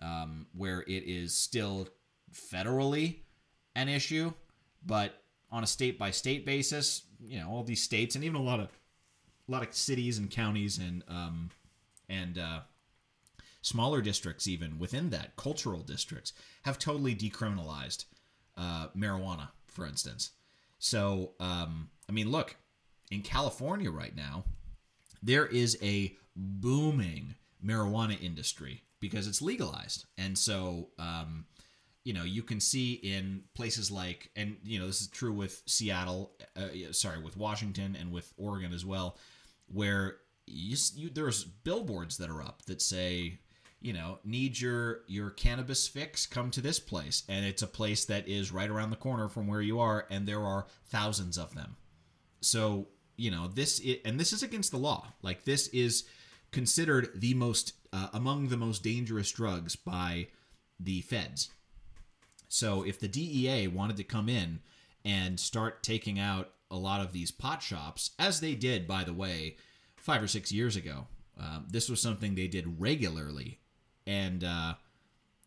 um, 0.00 0.46
where 0.56 0.80
it 0.82 1.04
is 1.06 1.34
still 1.34 1.88
federally 2.32 3.18
an 3.76 3.88
issue, 3.88 4.32
but 4.86 5.22
on 5.50 5.62
a 5.62 5.66
state 5.66 5.98
by 5.98 6.10
state 6.10 6.46
basis, 6.46 7.02
you 7.20 7.38
know, 7.38 7.50
all 7.50 7.62
these 7.62 7.82
states 7.82 8.14
and 8.14 8.24
even 8.24 8.36
a 8.36 8.42
lot 8.42 8.60
of 8.60 8.68
a 9.46 9.52
lot 9.52 9.62
of 9.62 9.74
cities 9.74 10.16
and 10.16 10.30
counties 10.30 10.78
and 10.78 11.02
um, 11.06 11.50
and 12.08 12.38
uh, 12.38 12.60
smaller 13.62 14.02
districts, 14.02 14.46
even 14.46 14.78
within 14.78 15.10
that, 15.10 15.36
cultural 15.36 15.80
districts, 15.80 16.32
have 16.62 16.78
totally 16.78 17.14
decriminalized 17.14 18.04
uh, 18.56 18.88
marijuana, 18.96 19.48
for 19.66 19.86
instance. 19.86 20.30
So, 20.78 21.32
um, 21.40 21.90
I 22.08 22.12
mean, 22.12 22.30
look, 22.30 22.56
in 23.10 23.22
California 23.22 23.90
right 23.90 24.14
now, 24.14 24.44
there 25.22 25.46
is 25.46 25.78
a 25.82 26.16
booming 26.36 27.34
marijuana 27.64 28.20
industry 28.22 28.82
because 29.00 29.26
it's 29.26 29.40
legalized. 29.40 30.04
And 30.18 30.36
so, 30.36 30.88
um, 30.98 31.46
you 32.04 32.12
know, 32.12 32.24
you 32.24 32.42
can 32.42 32.60
see 32.60 32.94
in 32.94 33.42
places 33.54 33.90
like, 33.90 34.30
and, 34.36 34.56
you 34.62 34.78
know, 34.78 34.86
this 34.86 35.00
is 35.00 35.08
true 35.08 35.32
with 35.32 35.62
Seattle, 35.66 36.32
uh, 36.56 36.92
sorry, 36.92 37.22
with 37.22 37.36
Washington 37.36 37.96
and 37.98 38.12
with 38.12 38.32
Oregon 38.36 38.74
as 38.74 38.84
well, 38.84 39.16
where 39.72 40.18
you, 40.46 40.76
you, 40.94 41.10
there's 41.10 41.44
billboards 41.44 42.18
that 42.18 42.30
are 42.30 42.42
up 42.42 42.64
that 42.66 42.82
say 42.82 43.38
you 43.80 43.92
know 43.92 44.18
need 44.24 44.58
your 44.58 45.00
your 45.06 45.30
cannabis 45.30 45.86
fix 45.86 46.26
come 46.26 46.50
to 46.50 46.60
this 46.60 46.80
place. 46.80 47.22
And 47.28 47.44
it's 47.44 47.62
a 47.62 47.66
place 47.66 48.04
that 48.06 48.26
is 48.26 48.52
right 48.52 48.70
around 48.70 48.90
the 48.90 48.96
corner 48.96 49.28
from 49.28 49.46
where 49.46 49.60
you 49.60 49.78
are 49.78 50.06
and 50.10 50.26
there 50.26 50.42
are 50.42 50.66
thousands 50.86 51.36
of 51.36 51.54
them. 51.54 51.76
So 52.40 52.88
you 53.16 53.30
know 53.30 53.48
this 53.48 53.78
is, 53.80 53.98
and 54.04 54.18
this 54.18 54.32
is 54.32 54.42
against 54.42 54.70
the 54.70 54.78
law. 54.78 55.08
Like 55.22 55.44
this 55.44 55.68
is 55.68 56.04
considered 56.50 57.10
the 57.14 57.34
most 57.34 57.74
uh, 57.92 58.08
among 58.12 58.48
the 58.48 58.56
most 58.56 58.82
dangerous 58.82 59.30
drugs 59.30 59.76
by 59.76 60.28
the 60.80 61.02
feds. 61.02 61.50
So 62.48 62.82
if 62.82 62.98
the 62.98 63.08
DEA 63.08 63.68
wanted 63.68 63.96
to 63.98 64.04
come 64.04 64.28
in 64.28 64.60
and 65.04 65.38
start 65.38 65.82
taking 65.82 66.18
out 66.18 66.52
a 66.70 66.76
lot 66.76 67.00
of 67.00 67.12
these 67.12 67.30
pot 67.30 67.62
shops 67.62 68.12
as 68.18 68.40
they 68.40 68.54
did 68.54 68.88
by 68.88 69.04
the 69.04 69.12
way 69.12 69.56
five 70.04 70.22
or 70.22 70.28
six 70.28 70.52
years 70.52 70.76
ago. 70.76 71.06
Um, 71.40 71.66
this 71.68 71.88
was 71.88 72.00
something 72.00 72.34
they 72.34 72.46
did 72.46 72.78
regularly, 72.78 73.58
and 74.06 74.44
uh, 74.44 74.74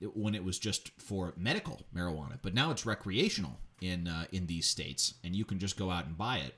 when 0.02 0.36
it 0.36 0.44
was 0.44 0.58
just 0.60 0.92
for 1.00 1.34
medical 1.38 1.84
marijuana, 1.96 2.40
but 2.42 2.54
now 2.54 2.72
it's 2.72 2.86
recreational 2.86 3.60
in 3.82 4.08
uh, 4.08 4.26
in 4.32 4.48
these 4.48 4.68
states, 4.68 5.14
and 5.24 5.36
you 5.36 5.46
can 5.46 5.60
just 5.60 5.78
go 5.78 5.92
out 5.92 6.06
and 6.06 6.18
buy 6.18 6.38
it. 6.38 6.56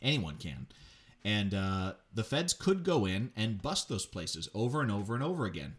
Anyone 0.00 0.36
can, 0.36 0.68
and 1.24 1.52
uh, 1.52 1.94
the 2.14 2.24
feds 2.24 2.54
could 2.54 2.84
go 2.84 3.04
in 3.04 3.32
and 3.36 3.60
bust 3.60 3.88
those 3.88 4.06
places 4.06 4.48
over 4.54 4.80
and 4.80 4.90
over 4.90 5.14
and 5.14 5.22
over 5.22 5.44
again, 5.44 5.74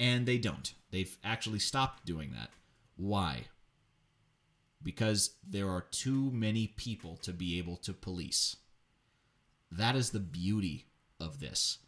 and 0.00 0.26
they 0.26 0.36
don't. 0.36 0.74
They've 0.90 1.16
actually 1.22 1.60
stopped 1.60 2.04
doing 2.04 2.32
that. 2.32 2.50
Why? 2.96 3.44
Because 4.82 5.36
there 5.48 5.70
are 5.70 5.86
too 5.92 6.30
many 6.32 6.66
people 6.66 7.16
to 7.22 7.32
be 7.32 7.56
able 7.58 7.76
to 7.76 7.92
police. 7.92 8.56
That 9.78 9.96
is 9.96 10.10
the 10.10 10.20
beauty 10.20 10.86
of 11.18 11.40
this. 11.40 11.78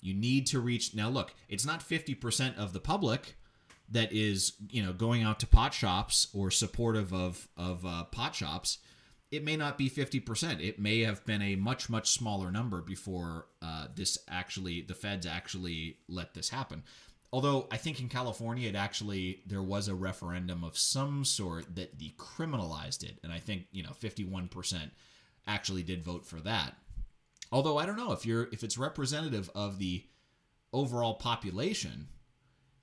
You 0.00 0.14
need 0.14 0.46
to 0.48 0.60
reach 0.60 0.94
now 0.94 1.08
look, 1.08 1.34
it's 1.48 1.66
not 1.66 1.80
50% 1.80 2.56
of 2.56 2.72
the 2.72 2.80
public 2.80 3.36
that 3.90 4.12
is, 4.12 4.52
you 4.70 4.82
know, 4.82 4.92
going 4.92 5.22
out 5.22 5.40
to 5.40 5.46
pot 5.46 5.74
shops 5.74 6.28
or 6.32 6.50
supportive 6.50 7.12
of 7.12 7.48
of 7.56 7.84
uh, 7.84 8.04
pot 8.04 8.34
shops. 8.34 8.78
It 9.30 9.44
may 9.44 9.56
not 9.56 9.76
be 9.76 9.90
50%. 9.90 10.66
It 10.66 10.78
may 10.78 11.00
have 11.00 11.24
been 11.26 11.42
a 11.42 11.56
much 11.56 11.90
much 11.90 12.10
smaller 12.10 12.50
number 12.50 12.80
before 12.80 13.46
uh, 13.60 13.88
this 13.94 14.18
actually 14.28 14.82
the 14.82 14.94
feds 14.94 15.26
actually 15.26 15.98
let 16.08 16.34
this 16.34 16.50
happen. 16.50 16.84
Although 17.30 17.66
I 17.70 17.76
think 17.76 18.00
in 18.00 18.08
California, 18.08 18.68
it 18.68 18.74
actually 18.74 19.42
there 19.46 19.62
was 19.62 19.88
a 19.88 19.94
referendum 19.94 20.64
of 20.64 20.78
some 20.78 21.24
sort 21.24 21.74
that 21.76 21.98
decriminalized 21.98 23.02
it, 23.02 23.18
and 23.22 23.32
I 23.32 23.38
think 23.38 23.66
you 23.72 23.82
know 23.82 23.90
51% 23.90 24.90
actually 25.46 25.82
did 25.82 26.02
vote 26.02 26.26
for 26.26 26.40
that. 26.40 26.76
Although 27.50 27.78
I 27.78 27.86
don't 27.86 27.96
know 27.96 28.12
if 28.12 28.26
you're 28.26 28.48
if 28.52 28.62
it's 28.62 28.78
representative 28.78 29.50
of 29.54 29.78
the 29.78 30.04
overall 30.72 31.14
population, 31.14 32.08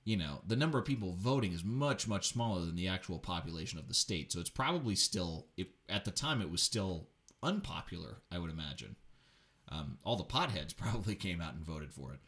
you 0.04 0.16
know, 0.16 0.40
the 0.46 0.56
number 0.56 0.78
of 0.78 0.84
people 0.84 1.12
voting 1.12 1.52
is 1.52 1.64
much 1.64 2.08
much 2.08 2.28
smaller 2.28 2.64
than 2.64 2.76
the 2.76 2.88
actual 2.88 3.18
population 3.18 3.78
of 3.78 3.88
the 3.88 3.94
state. 3.94 4.32
So 4.32 4.40
it's 4.40 4.50
probably 4.50 4.94
still 4.94 5.46
at 5.88 6.04
the 6.04 6.10
time 6.10 6.40
it 6.40 6.50
was 6.50 6.62
still 6.62 7.08
unpopular, 7.42 8.18
I 8.30 8.38
would 8.38 8.50
imagine. 8.50 8.96
Um, 9.68 9.98
all 10.04 10.16
the 10.16 10.24
potheads 10.24 10.76
probably 10.76 11.14
came 11.14 11.40
out 11.40 11.54
and 11.54 11.64
voted 11.64 11.92
for 11.92 12.12
it. 12.12 12.20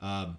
Um, 0.00 0.38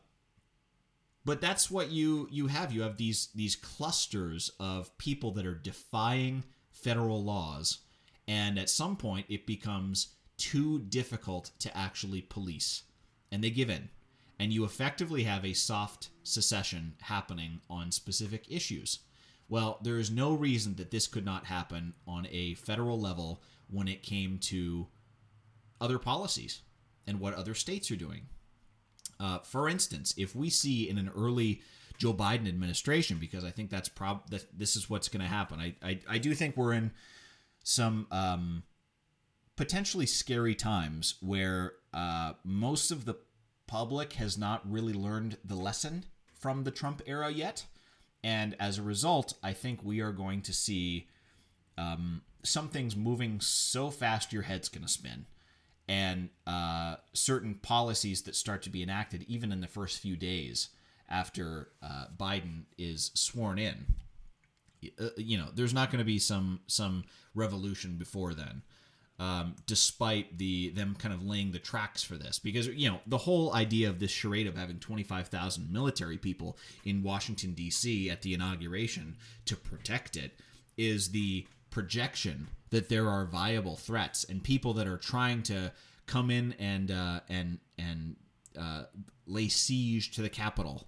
but 1.26 1.42
that's 1.42 1.72
what 1.72 1.90
you 1.90 2.28
you 2.32 2.48
have. 2.48 2.72
You 2.72 2.84
have 2.84 2.98
these 2.98 3.30
these 3.34 3.56
clusters 3.56 4.52
of 4.60 4.96
people 4.98 5.32
that 5.32 5.46
are 5.46 5.56
defying 5.56 6.44
federal 6.72 7.24
laws, 7.24 7.80
and 8.28 8.60
at 8.60 8.70
some 8.70 8.96
point 8.96 9.26
it 9.28 9.48
becomes 9.48 10.15
too 10.38 10.80
difficult 10.80 11.52
to 11.60 11.76
actually 11.78 12.22
police. 12.22 12.84
And 13.32 13.44
they 13.44 13.50
give 13.50 13.70
in. 13.70 13.90
And 14.38 14.52
you 14.52 14.66
effectively 14.66 15.24
have 15.24 15.46
a 15.46 15.54
soft 15.54 16.10
secession 16.24 16.96
happening 17.02 17.62
on 17.70 17.92
specific 17.92 18.46
issues. 18.50 19.00
Well, 19.48 19.80
there 19.82 19.98
is 19.98 20.12
no 20.12 20.34
reason 20.34 20.76
that 20.76 20.92
this 20.92 21.08
could 21.08 21.26
not 21.26 21.46
happen 21.46 21.94
on 22.08 22.28
a 22.32 22.56
federal 22.56 23.00
level 23.00 23.42
when 23.70 23.88
it 23.88 24.04
came 24.04 24.38
to 24.40 24.88
other 25.80 26.00
policies 26.00 26.62
and 27.08 27.20
what 27.20 27.34
other 27.34 27.54
states 27.54 27.90
are 27.92 27.96
doing. 27.96 28.28
Uh, 29.20 29.40
for 29.40 29.70
instance, 29.70 30.14
if 30.18 30.36
we 30.36 30.50
see 30.50 30.90
in 30.90 30.98
an 30.98 31.12
early 31.16 31.62
Joe 31.98 32.14
Biden 32.14 32.48
administration, 32.48 33.18
because 33.20 33.46
I 33.46 33.52
think 33.52 33.70
that's 33.70 33.88
prob 33.88 34.30
that 34.30 34.46
this 34.58 34.76
is 34.76 34.90
what's 34.90 35.08
going 35.08 35.22
to 35.22 35.28
happen. 35.28 35.60
I, 35.60 35.76
I 35.82 36.00
I 36.10 36.18
do 36.18 36.34
think 36.34 36.58
we're 36.58 36.74
in 36.74 36.92
some 37.64 38.08
um, 38.12 38.64
potentially 39.56 40.06
scary 40.06 40.56
times 40.56 41.16
where 41.22 41.74
uh, 41.94 42.34
most 42.44 42.92
of 42.92 43.06
the 43.06 43.16
public 43.68 44.14
has 44.14 44.38
not 44.38 44.70
really 44.70 44.94
learned 44.94 45.38
the 45.44 45.56
lesson 45.56 46.06
from 46.34 46.64
the 46.64 46.72
Trump 46.72 47.02
era 47.06 47.30
yet. 47.30 47.66
And 48.24 48.56
as 48.60 48.78
a 48.78 48.84
result, 48.84 49.34
I 49.44 49.54
think 49.54 49.84
we 49.84 50.02
are 50.02 50.12
going 50.12 50.42
to 50.44 50.54
see 50.54 51.08
um, 51.78 52.22
some 52.44 52.70
things 52.70 52.96
moving 52.96 53.40
so 53.40 53.90
fast 53.90 54.34
your 54.34 54.44
head's 54.44 54.70
going 54.70 54.86
to 54.86 54.92
spin. 54.92 55.26
And 55.88 56.30
uh, 56.48 56.96
certain 57.14 57.56
policies 57.56 58.24
that 58.24 58.36
start 58.36 58.64
to 58.64 58.70
be 58.70 58.82
enacted 58.82 59.24
even 59.28 59.52
in 59.52 59.62
the 59.62 59.68
first 59.68 60.00
few 60.00 60.16
days 60.16 60.70
after 61.08 61.70
uh, 61.84 62.06
Biden 62.18 62.64
is 62.78 63.12
sworn 63.14 63.60
in. 63.60 63.86
Uh, 65.00 65.10
you 65.18 65.38
know, 65.38 65.50
there's 65.54 65.74
not 65.74 65.92
going 65.92 66.00
to 66.00 66.06
be 66.06 66.20
some 66.20 66.62
some 66.68 67.04
revolution 67.36 67.98
before 67.98 68.34
then. 68.34 68.64
Um, 69.18 69.56
despite 69.66 70.38
the 70.38 70.70
them 70.72 70.96
kind 71.00 71.14
of 71.14 71.24
laying 71.24 71.52
the 71.52 71.60
tracks 71.60 72.04
for 72.04 72.16
this 72.16 72.38
because 72.38 72.68
you 72.68 72.90
know 72.90 73.00
the 73.08 73.18
whole 73.18 73.54
idea 73.54 73.90
of 73.90 74.00
this 74.00 74.12
charade 74.12 74.46
of 74.48 74.58
having 74.58 74.78
25,000 74.80 75.72
military 75.72 76.18
people 76.18 76.58
in 76.84 77.02
Washington 77.02 77.54
D.C. 77.54 78.10
at 78.10 78.22
the 78.24 78.34
inauguration 78.34 79.16
to 79.46 79.56
protect 79.56 80.18
it 80.18 80.40
is 80.78 81.12
the 81.12 81.48
projection 81.70 82.48
that 82.72 82.90
there 82.90 83.10
are 83.10 83.26
viable 83.26 83.78
threats 83.78 84.26
and 84.26 84.44
people 84.44 84.74
that 84.74 84.88
are 84.88 84.98
trying 84.98 85.44
to 85.44 85.72
come 86.08 86.30
in 86.30 86.54
and 86.60 86.92
uh, 86.92 87.22
and 87.30 87.60
and 87.78 88.16
uh, 88.60 88.84
lay 89.26 89.48
siege 89.48 90.12
to 90.12 90.22
the 90.22 90.30
Capitol. 90.30 90.88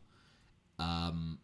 Um, 0.80 1.40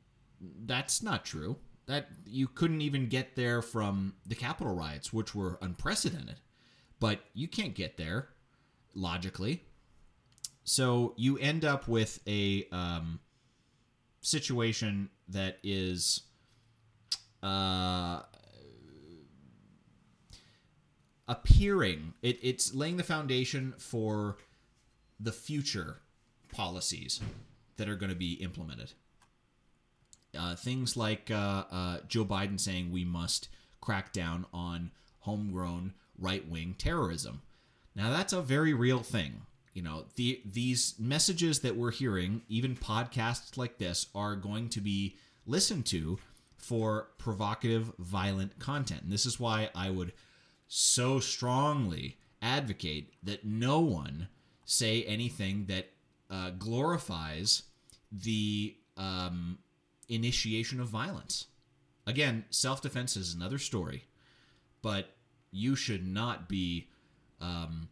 that's 0.65 1.01
not 1.01 1.25
true. 1.25 1.57
That 1.85 2.07
you 2.25 2.47
couldn't 2.47 2.81
even 2.81 3.07
get 3.07 3.35
there 3.35 3.61
from 3.61 4.15
the 4.25 4.35
Capitol 4.35 4.75
riots, 4.75 5.11
which 5.11 5.33
were 5.35 5.57
unprecedented 5.61 6.39
but 7.03 7.19
you 7.33 7.49
can't 7.49 7.75
get 7.75 7.97
there 7.97 8.29
logically. 8.95 9.61
So 10.63 11.13
you 11.17 11.37
end 11.37 11.65
up 11.65 11.85
with 11.85 12.21
a 12.25 12.65
um, 12.71 13.19
situation 14.21 15.09
that 15.27 15.57
is 15.63 16.21
uh, 17.43 18.21
appearing. 21.27 22.13
It, 22.21 22.39
it's 22.41 22.73
laying 22.73 22.95
the 22.95 23.03
foundation 23.03 23.73
for 23.77 24.37
the 25.19 25.33
future 25.33 25.97
policies 26.53 27.19
that 27.75 27.89
are 27.89 27.97
going 27.97 28.11
to 28.11 28.15
be 28.15 28.35
implemented. 28.35 28.93
Uh, 30.39 30.55
things 30.55 30.95
like 30.95 31.29
uh, 31.29 31.65
uh, 31.69 31.97
Joe 32.07 32.23
Biden 32.23 32.57
saying 32.57 32.93
we 32.93 33.03
must 33.03 33.49
crack 33.81 34.13
down 34.13 34.45
on 34.53 34.91
homegrown 35.19 35.95
right 36.17 36.47
wing 36.47 36.75
terrorism. 36.77 37.41
Now, 37.95 38.09
that's 38.11 38.33
a 38.33 38.41
very 38.41 38.73
real 38.73 38.99
thing. 38.99 39.43
You 39.73 39.81
know, 39.81 40.05
the 40.15 40.41
these 40.45 40.93
messages 40.99 41.59
that 41.59 41.75
we're 41.75 41.91
hearing, 41.91 42.43
even 42.47 42.75
podcasts 42.75 43.57
like 43.57 43.77
this, 43.77 44.07
are 44.13 44.35
going 44.35 44.69
to 44.69 44.81
be 44.81 45.17
listened 45.45 45.85
to 45.87 46.19
for 46.57 47.09
provocative, 47.17 47.91
violent 47.97 48.59
content. 48.59 49.03
And 49.03 49.11
this 49.11 49.25
is 49.25 49.39
why 49.39 49.69
I 49.75 49.89
would 49.89 50.13
so 50.67 51.19
strongly 51.19 52.17
advocate 52.41 53.13
that 53.23 53.45
no 53.45 53.79
one 53.79 54.27
say 54.65 55.03
anything 55.03 55.65
that 55.65 55.89
uh, 56.29 56.51
glorifies 56.51 57.63
the 58.11 58.75
um, 58.97 59.57
initiation 60.07 60.79
of 60.79 60.87
violence. 60.87 61.47
Again, 62.05 62.45
self 62.49 62.81
defense 62.81 63.17
is 63.17 63.33
another 63.33 63.57
story, 63.57 64.05
but 64.81 65.15
you 65.53 65.75
should 65.75 66.05
not 66.05 66.49
be 66.49 66.89
um, 67.39 67.89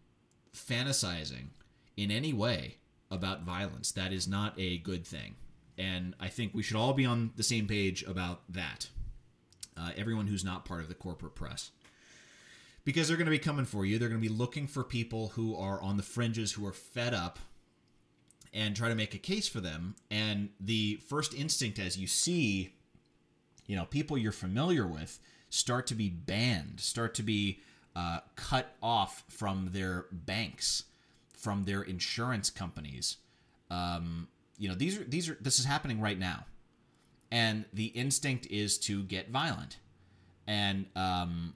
fantasizing 0.55 1.47
in 1.95 2.11
any 2.11 2.33
way 2.33 2.77
about 3.09 3.43
violence. 3.43 3.91
That 3.91 4.11
is 4.13 4.27
not 4.27 4.53
a 4.57 4.77
good 4.79 5.05
thing. 5.05 5.35
And 5.77 6.15
I 6.19 6.27
think 6.27 6.53
we 6.53 6.63
should 6.63 6.77
all 6.77 6.93
be 6.93 7.05
on 7.05 7.31
the 7.35 7.43
same 7.43 7.67
page 7.67 8.03
about 8.03 8.41
that. 8.49 8.89
Uh, 9.77 9.91
everyone 9.95 10.27
who's 10.27 10.43
not 10.43 10.65
part 10.65 10.81
of 10.81 10.89
the 10.89 10.95
corporate 10.95 11.35
press. 11.35 11.71
Because 12.83 13.07
they're 13.07 13.17
going 13.17 13.25
to 13.25 13.31
be 13.31 13.39
coming 13.39 13.65
for 13.65 13.85
you. 13.85 13.99
They're 13.99 14.09
going 14.09 14.21
to 14.21 14.27
be 14.27 14.33
looking 14.33 14.67
for 14.67 14.83
people 14.83 15.29
who 15.29 15.55
are 15.55 15.81
on 15.81 15.97
the 15.97 16.03
fringes, 16.03 16.53
who 16.53 16.65
are 16.65 16.73
fed 16.73 17.13
up, 17.13 17.39
and 18.53 18.75
try 18.75 18.89
to 18.89 18.95
make 18.95 19.13
a 19.13 19.19
case 19.19 19.47
for 19.47 19.61
them. 19.61 19.95
And 20.09 20.49
the 20.59 20.99
first 21.07 21.33
instinct, 21.33 21.79
as 21.79 21.97
you 21.97 22.07
see, 22.07 22.73
you 23.65 23.75
know, 23.75 23.85
people 23.85 24.17
you're 24.17 24.31
familiar 24.31 24.85
with 24.85 25.19
start 25.51 25.85
to 25.85 25.95
be 25.95 26.09
banned, 26.09 26.79
start 26.79 27.13
to 27.13 27.23
be 27.23 27.59
uh, 27.95 28.21
cut 28.35 28.73
off 28.81 29.23
from 29.29 29.69
their 29.73 30.05
banks, 30.11 30.85
from 31.37 31.65
their 31.65 31.83
insurance 31.83 32.49
companies. 32.49 33.17
Um, 33.69 34.29
you 34.57 34.69
know, 34.69 34.75
these 34.75 34.97
are 34.97 35.03
these 35.03 35.29
are 35.29 35.37
this 35.39 35.59
is 35.59 35.65
happening 35.65 36.01
right 36.01 36.17
now, 36.17 36.45
and 37.31 37.65
the 37.73 37.87
instinct 37.87 38.47
is 38.47 38.77
to 38.79 39.03
get 39.03 39.29
violent, 39.29 39.77
and 40.47 40.85
um, 40.95 41.53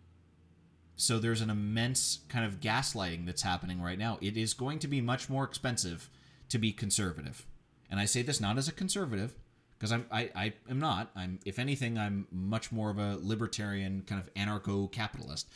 so 0.98 1.18
there's 1.18 1.42
an 1.42 1.50
immense 1.50 2.20
kind 2.28 2.46
of 2.46 2.60
gaslighting 2.60 3.26
that's 3.26 3.42
happening 3.42 3.82
right 3.82 3.98
now. 3.98 4.18
It 4.22 4.38
is 4.38 4.54
going 4.54 4.80
to 4.80 4.88
be 4.88 5.02
much 5.02 5.30
more 5.30 5.46
expensive 5.46 6.10
to 6.50 6.58
be 6.58 6.72
conservative, 6.74 7.46
and 7.90 8.00
I 8.00 8.06
say 8.06 8.22
this 8.22 8.42
not 8.42 8.58
as 8.58 8.68
a 8.68 8.74
conservative 8.74 9.36
because 9.78 9.92
I'm 9.92 10.06
I, 10.12 10.30
I 10.36 10.54
am 10.70 10.80
not. 10.80 11.12
I'm 11.16 11.40
if 11.46 11.60
anything, 11.60 11.98
I'm 11.98 12.28
much 12.32 12.72
more 12.72 12.90
of 12.90 12.98
a 12.98 13.18
libertarian 13.22 14.04
kind 14.06 14.22
of 14.22 14.34
anarcho-capitalist 14.34 15.50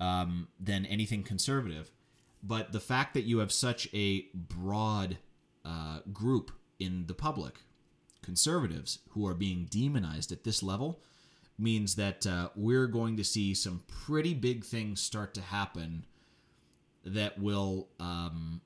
um, 0.00 0.48
than 0.60 0.86
anything 0.86 1.22
conservative. 1.22 1.90
But 2.42 2.72
the 2.72 2.80
fact 2.80 3.14
that 3.14 3.24
you 3.24 3.38
have 3.38 3.50
such 3.50 3.88
a 3.92 4.26
broad 4.34 5.18
uh, 5.64 6.00
group 6.12 6.52
in 6.78 7.06
the 7.06 7.14
public, 7.14 7.62
conservatives, 8.22 9.00
who 9.10 9.26
are 9.26 9.34
being 9.34 9.66
demonized 9.68 10.30
at 10.30 10.44
this 10.44 10.62
level, 10.62 11.00
means 11.58 11.96
that 11.96 12.26
uh, 12.26 12.50
we're 12.54 12.86
going 12.86 13.16
to 13.16 13.24
see 13.24 13.54
some 13.54 13.82
pretty 13.88 14.34
big 14.34 14.64
things 14.64 15.00
start 15.00 15.34
to 15.34 15.40
happen 15.40 16.04
that 17.04 17.38
will 17.40 17.88
um, 17.98 18.60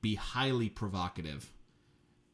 be 0.00 0.16
highly 0.16 0.68
provocative 0.68 1.52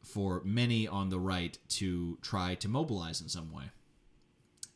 for 0.05 0.41
many 0.45 0.87
on 0.87 1.09
the 1.09 1.19
right 1.19 1.57
to 1.67 2.17
try 2.21 2.55
to 2.55 2.67
mobilize 2.67 3.21
in 3.21 3.29
some 3.29 3.51
way. 3.51 3.65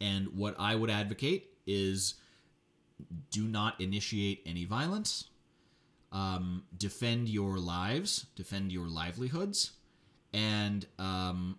And 0.02 0.36
what 0.36 0.56
I 0.58 0.76
would 0.76 0.89
advocate 0.89 1.50
is 1.68 2.15
do 3.32 3.48
not 3.48 3.80
initiate 3.80 4.42
any 4.46 4.65
violence, 4.65 5.26
um, 6.12 6.63
defend 6.76 7.30
your 7.30 7.58
lives, 7.58 8.26
defend 8.36 8.72
your 8.72 8.88
livelihoods, 8.88 9.72
and 10.34 10.86
um, 10.98 11.58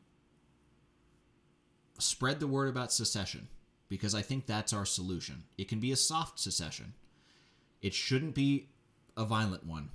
spread 1.98 2.40
the 2.40 2.46
word 2.46 2.68
about 2.68 2.92
secession 2.92 3.48
because 3.88 4.14
I 4.14 4.22
think 4.22 4.46
that's 4.46 4.72
our 4.72 4.86
solution. 4.86 5.44
It 5.58 5.68
can 5.68 5.80
be 5.80 5.92
a 5.92 5.96
soft 5.96 6.38
secession, 6.38 6.94
it 7.82 7.94
shouldn't 7.94 8.34
be 8.34 8.68
a 9.16 9.24
violent 9.24 9.66
one. 9.66 9.90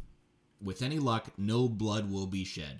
With 0.62 0.82
any 0.82 1.00
luck, 1.00 1.30
no 1.38 1.68
blood 1.68 2.12
will 2.12 2.28
be 2.28 2.44
shed. 2.44 2.80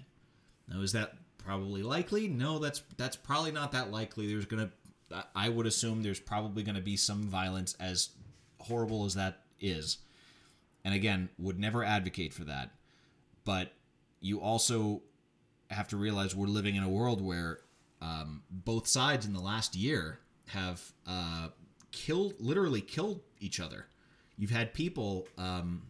Now, 0.68 0.82
is 0.82 0.92
that 0.94 1.14
probably 1.38 1.84
likely? 1.84 2.28
No, 2.28 2.60
that's 2.60 2.82
that's 2.98 3.16
probably 3.16 3.52
not 3.52 3.72
that 3.74 3.92
likely. 3.92 4.28
There's 4.28 4.46
gonna, 4.46 4.72
I 5.36 5.50
would 5.50 5.66
assume 5.68 6.02
there's 6.02 6.20
probably 6.20 6.64
gonna 6.64 6.82
be 6.82 6.98
some 6.98 7.24
violence, 7.24 7.76
as 7.80 8.10
horrible 8.60 9.06
as 9.06 9.14
that 9.16 9.44
is. 9.60 10.00
And 10.84 10.94
again, 10.94 11.30
would 11.38 11.60
never 11.60 11.84
advocate 11.84 12.34
for 12.34 12.44
that. 12.46 12.72
But 13.44 13.74
you 14.20 14.42
also 14.42 15.02
have 15.70 15.88
to 15.90 15.98
realize 15.98 16.36
we're 16.36 16.48
living 16.48 16.76
in 16.76 16.84
a 16.84 16.90
world 16.90 17.22
where 17.22 17.60
um, 18.02 18.44
both 18.50 18.88
sides 18.88 19.26
in 19.26 19.34
the 19.34 19.42
last 19.42 19.76
year 19.76 20.20
have 20.48 20.82
uh, 21.08 21.50
killed, 21.92 22.34
literally 22.40 22.82
killed 22.82 23.22
each 23.40 23.60
other. 23.60 23.88
You've 24.38 24.52
had 24.52 24.74
people 24.74 25.28
um, 25.38 25.84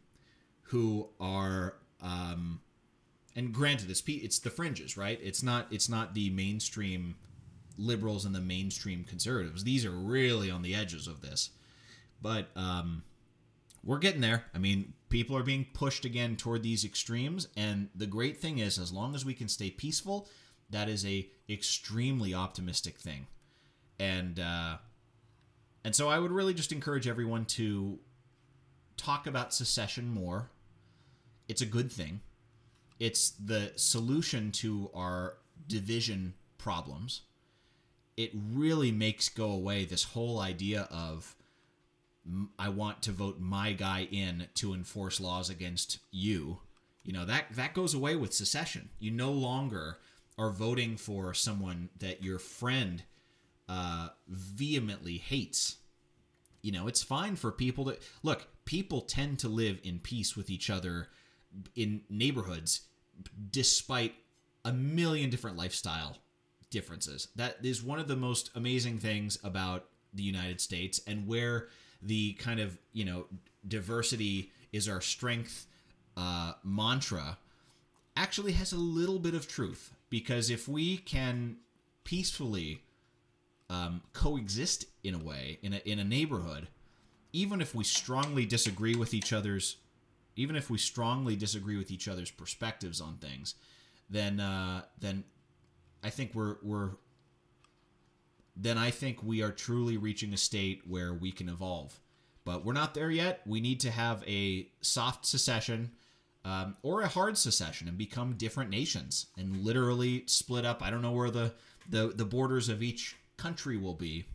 who 0.63 1.09
are 1.19 1.75
um, 2.01 2.61
and 3.35 3.53
granted, 3.53 3.89
it's 3.89 4.01
it's 4.07 4.39
the 4.39 4.49
fringes, 4.49 4.95
right? 4.95 5.19
It's 5.21 5.43
not 5.43 5.67
it's 5.69 5.89
not 5.89 6.13
the 6.13 6.29
mainstream 6.29 7.15
liberals 7.77 8.23
and 8.23 8.33
the 8.33 8.41
mainstream 8.41 9.03
conservatives. 9.03 9.63
These 9.63 9.85
are 9.85 9.91
really 9.91 10.49
on 10.49 10.61
the 10.61 10.73
edges 10.73 11.07
of 11.07 11.21
this, 11.21 11.49
but 12.21 12.47
um, 12.55 13.03
we're 13.83 13.99
getting 13.99 14.21
there. 14.21 14.45
I 14.53 14.57
mean, 14.57 14.93
people 15.09 15.35
are 15.35 15.43
being 15.43 15.67
pushed 15.73 16.05
again 16.05 16.37
toward 16.37 16.63
these 16.63 16.85
extremes, 16.85 17.49
and 17.57 17.89
the 17.93 18.07
great 18.07 18.37
thing 18.37 18.59
is, 18.59 18.79
as 18.79 18.93
long 18.93 19.15
as 19.15 19.25
we 19.25 19.33
can 19.33 19.49
stay 19.49 19.69
peaceful, 19.69 20.29
that 20.69 20.87
is 20.87 21.05
a 21.05 21.29
extremely 21.49 22.33
optimistic 22.33 22.97
thing, 22.97 23.27
and 23.99 24.39
uh, 24.39 24.77
and 25.83 25.93
so 25.93 26.07
I 26.07 26.19
would 26.19 26.31
really 26.31 26.53
just 26.53 26.71
encourage 26.71 27.05
everyone 27.05 27.43
to 27.45 27.99
talk 28.95 29.27
about 29.27 29.53
secession 29.53 30.09
more. 30.09 30.51
It's 31.49 31.61
a 31.61 31.65
good 31.65 31.91
thing 31.91 32.21
it's 32.99 33.31
the 33.31 33.71
solution 33.75 34.51
to 34.51 34.89
our 34.93 35.37
division 35.67 36.33
problems. 36.57 37.21
It 38.17 38.31
really 38.33 38.91
makes 38.91 39.27
go 39.29 39.51
away 39.51 39.85
this 39.85 40.03
whole 40.03 40.39
idea 40.39 40.87
of 40.91 41.35
I 42.57 42.69
want 42.69 43.03
to 43.03 43.11
vote 43.11 43.39
my 43.39 43.73
guy 43.73 44.07
in 44.11 44.47
to 44.55 44.73
enforce 44.73 45.19
laws 45.19 45.49
against 45.49 45.99
you. 46.11 46.59
You 47.03 47.13
know, 47.13 47.25
that 47.25 47.45
that 47.51 47.73
goes 47.73 47.93
away 47.93 48.15
with 48.15 48.33
secession. 48.33 48.89
You 48.99 49.11
no 49.11 49.31
longer 49.31 49.97
are 50.37 50.49
voting 50.49 50.97
for 50.97 51.33
someone 51.33 51.89
that 51.99 52.23
your 52.23 52.39
friend 52.39 53.03
uh, 53.69 54.09
vehemently 54.27 55.17
hates. 55.17 55.77
You 56.61 56.71
know, 56.71 56.87
it's 56.87 57.03
fine 57.03 57.35
for 57.35 57.51
people 57.51 57.85
to 57.85 57.97
look, 58.23 58.47
people 58.65 59.01
tend 59.01 59.39
to 59.39 59.47
live 59.47 59.79
in 59.83 59.99
peace 59.99 60.35
with 60.35 60.49
each 60.49 60.69
other 60.69 61.09
in 61.75 62.01
neighborhoods 62.09 62.81
despite 63.51 64.15
a 64.63 64.73
million 64.73 65.29
different 65.29 65.57
lifestyle 65.57 66.17
differences. 66.69 67.29
That 67.35 67.57
is 67.63 67.83
one 67.83 67.99
of 67.99 68.07
the 68.07 68.15
most 68.15 68.51
amazing 68.55 68.99
things 68.99 69.37
about 69.43 69.85
the 70.13 70.23
United 70.23 70.59
States 70.59 70.99
and 71.07 71.27
where 71.27 71.69
the 72.01 72.33
kind 72.33 72.59
of, 72.59 72.77
you 72.93 73.05
know, 73.05 73.27
diversity 73.67 74.51
is 74.71 74.89
our 74.89 75.01
strength 75.01 75.67
uh, 76.17 76.53
mantra 76.63 77.37
actually 78.17 78.53
has 78.53 78.71
a 78.71 78.77
little 78.77 79.19
bit 79.19 79.33
of 79.33 79.47
truth 79.47 79.93
because 80.09 80.49
if 80.49 80.67
we 80.67 80.97
can 80.97 81.57
peacefully 82.03 82.81
um, 83.69 84.01
coexist 84.13 84.85
in 85.03 85.13
a 85.13 85.17
way 85.17 85.59
in 85.61 85.73
a, 85.73 85.77
in 85.77 85.99
a 85.99 86.03
neighborhood 86.03 86.67
even 87.33 87.59
if 87.59 87.75
we 87.75 87.83
strongly 87.83 88.45
disagree 88.45 88.95
with 88.95 89.13
each 89.13 89.33
other's 89.33 89.77
even 90.35 90.55
if 90.55 90.69
we 90.69 90.77
strongly 90.77 91.35
disagree 91.35 91.77
with 91.77 91.91
each 91.91 92.07
other's 92.07 92.31
perspectives 92.31 93.01
on 93.01 93.17
things 93.17 93.55
then 94.09 94.39
uh, 94.39 94.81
then 94.99 95.23
I 96.03 96.09
think 96.09 96.35
we're 96.35 96.57
we're 96.61 96.91
then 98.55 98.77
I 98.77 98.91
think 98.91 99.23
we 99.23 99.41
are 99.41 99.51
truly 99.51 99.97
reaching 99.97 100.33
a 100.33 100.37
state 100.37 100.83
where 100.87 101.13
we 101.13 101.31
can 101.31 101.49
evolve. 101.49 101.99
But 102.45 102.63
we're 102.63 102.73
not 102.73 102.93
there 102.93 103.09
yet. 103.09 103.41
We 103.47 103.59
need 103.59 103.79
to 103.81 103.91
have 103.91 104.23
a 104.27 104.69
soft 104.81 105.25
secession 105.25 105.91
um, 106.45 106.77
or 106.83 107.01
a 107.01 107.07
hard 107.07 107.39
secession 107.39 107.87
and 107.87 107.97
become 107.97 108.33
different 108.33 108.69
nations 108.69 109.25
and 109.35 109.63
literally 109.63 110.23
split 110.27 110.63
up. 110.63 110.83
I 110.83 110.91
don't 110.91 111.01
know 111.01 111.11
where 111.11 111.31
the, 111.31 111.53
the, 111.89 112.13
the 112.15 112.23
borders 112.23 112.69
of 112.69 112.83
each 112.83 113.15
country 113.35 113.77
will 113.77 113.95
be, 113.95 114.25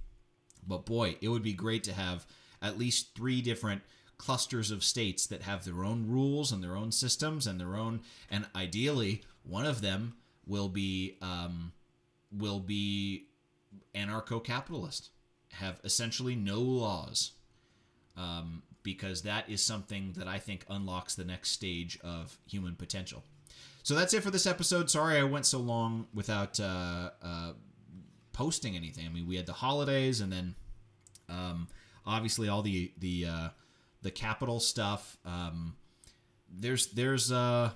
but 0.67 0.87
boy, 0.87 1.19
it 1.21 1.29
would 1.29 1.45
be 1.45 1.53
great 1.53 1.85
to 1.85 1.93
have 1.93 2.27
at 2.61 2.77
least 2.77 3.15
three 3.15 3.41
different 3.41 3.83
clusters 4.21 4.71
of 4.71 4.85
states 4.85 5.27
that 5.27 5.43
have 5.43 5.65
their 5.65 5.83
own 5.83 6.07
rules 6.07 6.53
and 6.53 6.63
their 6.63 6.77
own 6.77 6.93
systems 6.93 7.47
and 7.47 7.59
their 7.59 7.75
own, 7.75 8.03
and 8.31 8.47
ideally, 8.55 9.23
one 9.43 9.65
of 9.65 9.81
them 9.81 10.13
will 10.47 10.69
be 10.69 11.17
um, 11.23 11.73
will 12.31 12.61
be 12.61 13.29
anarcho-capitalist, 13.95 15.09
have 15.53 15.81
essentially 15.85 16.37
no 16.37 16.61
laws, 16.61 17.33
um, 18.15 18.63
because 18.83 19.23
that 19.23 19.49
is 19.49 19.63
something 19.63 20.13
that 20.19 20.29
I 20.29 20.39
think 20.39 20.67
unlocks 20.69 21.15
the 21.15 21.25
next 21.25 21.53
stage 21.53 21.99
of 22.05 22.39
human 22.47 22.77
potential. 22.77 23.25
So 23.83 23.95
that's 23.95 24.13
it 24.13 24.23
for 24.23 24.31
this 24.31 24.47
episode. 24.47 24.91
Sorry 24.91 25.17
I 25.19 25.23
went 25.23 25.47
so 25.47 25.59
long 25.59 26.09
without 26.13 26.61
uh, 26.61 27.11
uh, 27.23 27.53
posting 28.35 28.77
anything. 28.77 29.07
I 29.07 29.09
mean, 29.09 29.27
we 29.27 29.37
had 29.37 29.47
the 29.47 29.55
holidays, 29.55 30.21
and 30.21 30.31
then 30.31 30.55
um, 31.31 31.69
obviously 32.05 32.51
all 32.51 32.61
the 32.63 32.93
the 32.99 33.27
uh, 33.27 33.49
the 34.03 34.11
Capitol 34.11 34.61
stuff. 34.61 35.17
Um, 35.25 35.77
there's 36.51 36.89
there's 36.89 37.31
uh, 37.31 37.71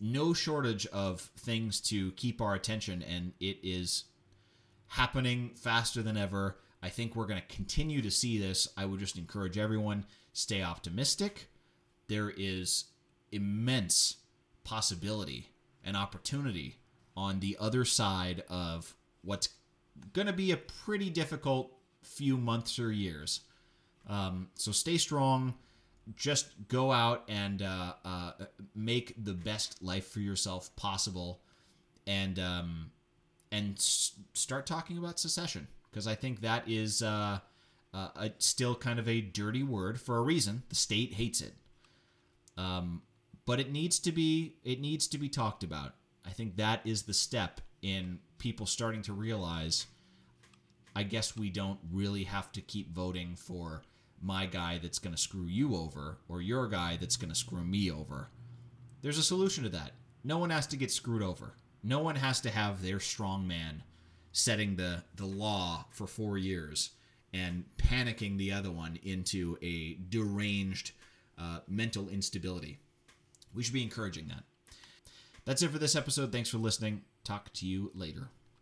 no 0.00 0.32
shortage 0.32 0.86
of 0.86 1.20
things 1.38 1.80
to 1.82 2.12
keep 2.12 2.40
our 2.40 2.54
attention, 2.54 3.02
and 3.02 3.32
it 3.40 3.58
is 3.62 4.04
happening 4.88 5.50
faster 5.54 6.02
than 6.02 6.16
ever. 6.16 6.58
I 6.82 6.88
think 6.90 7.16
we're 7.16 7.26
going 7.26 7.40
to 7.40 7.54
continue 7.54 8.02
to 8.02 8.10
see 8.10 8.38
this. 8.38 8.68
I 8.76 8.84
would 8.84 9.00
just 9.00 9.16
encourage 9.16 9.56
everyone 9.56 10.04
stay 10.32 10.62
optimistic. 10.62 11.48
There 12.08 12.32
is 12.36 12.84
immense 13.32 14.16
possibility 14.64 15.48
and 15.82 15.96
opportunity 15.96 16.76
on 17.16 17.40
the 17.40 17.56
other 17.58 17.84
side 17.84 18.42
of 18.48 18.94
what's 19.22 19.48
going 20.12 20.26
to 20.26 20.32
be 20.32 20.52
a 20.52 20.56
pretty 20.56 21.10
difficult 21.10 21.72
few 22.02 22.36
months 22.36 22.78
or 22.78 22.92
years. 22.92 23.40
Um, 24.08 24.48
so 24.54 24.72
stay 24.72 24.98
strong. 24.98 25.54
Just 26.16 26.48
go 26.68 26.92
out 26.92 27.24
and 27.28 27.62
uh, 27.62 27.94
uh, 28.04 28.32
make 28.74 29.14
the 29.22 29.32
best 29.32 29.82
life 29.82 30.08
for 30.08 30.20
yourself 30.20 30.74
possible, 30.76 31.40
and 32.06 32.38
um, 32.38 32.90
and 33.50 33.76
s- 33.78 34.12
start 34.34 34.66
talking 34.66 34.98
about 34.98 35.18
secession 35.18 35.66
because 35.90 36.06
I 36.06 36.14
think 36.14 36.42
that 36.42 36.68
is 36.68 37.02
uh, 37.02 37.38
uh, 37.94 38.08
a, 38.16 38.30
still 38.38 38.74
kind 38.74 38.98
of 38.98 39.08
a 39.08 39.22
dirty 39.22 39.62
word 39.62 39.98
for 39.98 40.18
a 40.18 40.22
reason. 40.22 40.62
The 40.68 40.74
state 40.74 41.14
hates 41.14 41.40
it, 41.40 41.54
um, 42.58 43.00
but 43.46 43.58
it 43.58 43.72
needs 43.72 43.98
to 44.00 44.12
be 44.12 44.56
it 44.62 44.80
needs 44.80 45.06
to 45.08 45.16
be 45.16 45.30
talked 45.30 45.62
about. 45.62 45.94
I 46.26 46.30
think 46.30 46.56
that 46.56 46.80
is 46.84 47.04
the 47.04 47.14
step 47.14 47.62
in 47.80 48.18
people 48.36 48.66
starting 48.66 49.00
to 49.02 49.14
realize. 49.14 49.86
I 50.96 51.02
guess 51.02 51.36
we 51.36 51.50
don't 51.50 51.78
really 51.92 52.24
have 52.24 52.52
to 52.52 52.60
keep 52.60 52.92
voting 52.94 53.36
for 53.36 53.82
my 54.24 54.46
guy 54.46 54.78
that's 54.82 54.98
going 54.98 55.14
to 55.14 55.20
screw 55.20 55.46
you 55.46 55.76
over 55.76 56.16
or 56.28 56.40
your 56.40 56.66
guy 56.66 56.96
that's 56.98 57.16
going 57.16 57.28
to 57.28 57.34
screw 57.34 57.62
me 57.62 57.90
over. 57.90 58.28
There's 59.02 59.18
a 59.18 59.22
solution 59.22 59.64
to 59.64 59.70
that. 59.70 59.92
No 60.24 60.38
one 60.38 60.48
has 60.48 60.66
to 60.68 60.76
get 60.76 60.90
screwed 60.90 61.22
over. 61.22 61.54
No 61.82 61.98
one 61.98 62.16
has 62.16 62.40
to 62.40 62.50
have 62.50 62.82
their 62.82 63.00
strong 63.00 63.46
man 63.46 63.82
setting 64.32 64.76
the, 64.76 65.04
the 65.14 65.26
law 65.26 65.84
for 65.90 66.06
four 66.06 66.38
years 66.38 66.90
and 67.34 67.64
panicking 67.76 68.38
the 68.38 68.50
other 68.50 68.70
one 68.70 68.98
into 69.02 69.58
a 69.60 69.98
deranged 70.08 70.92
uh, 71.38 71.58
mental 71.68 72.08
instability. 72.08 72.78
We 73.52 73.62
should 73.62 73.74
be 73.74 73.82
encouraging 73.82 74.28
that. 74.28 74.44
That's 75.44 75.62
it 75.62 75.70
for 75.70 75.78
this 75.78 75.94
episode. 75.94 76.32
Thanks 76.32 76.48
for 76.48 76.58
listening. 76.58 77.02
Talk 77.24 77.52
to 77.54 77.66
you 77.66 77.90
later. 77.94 78.28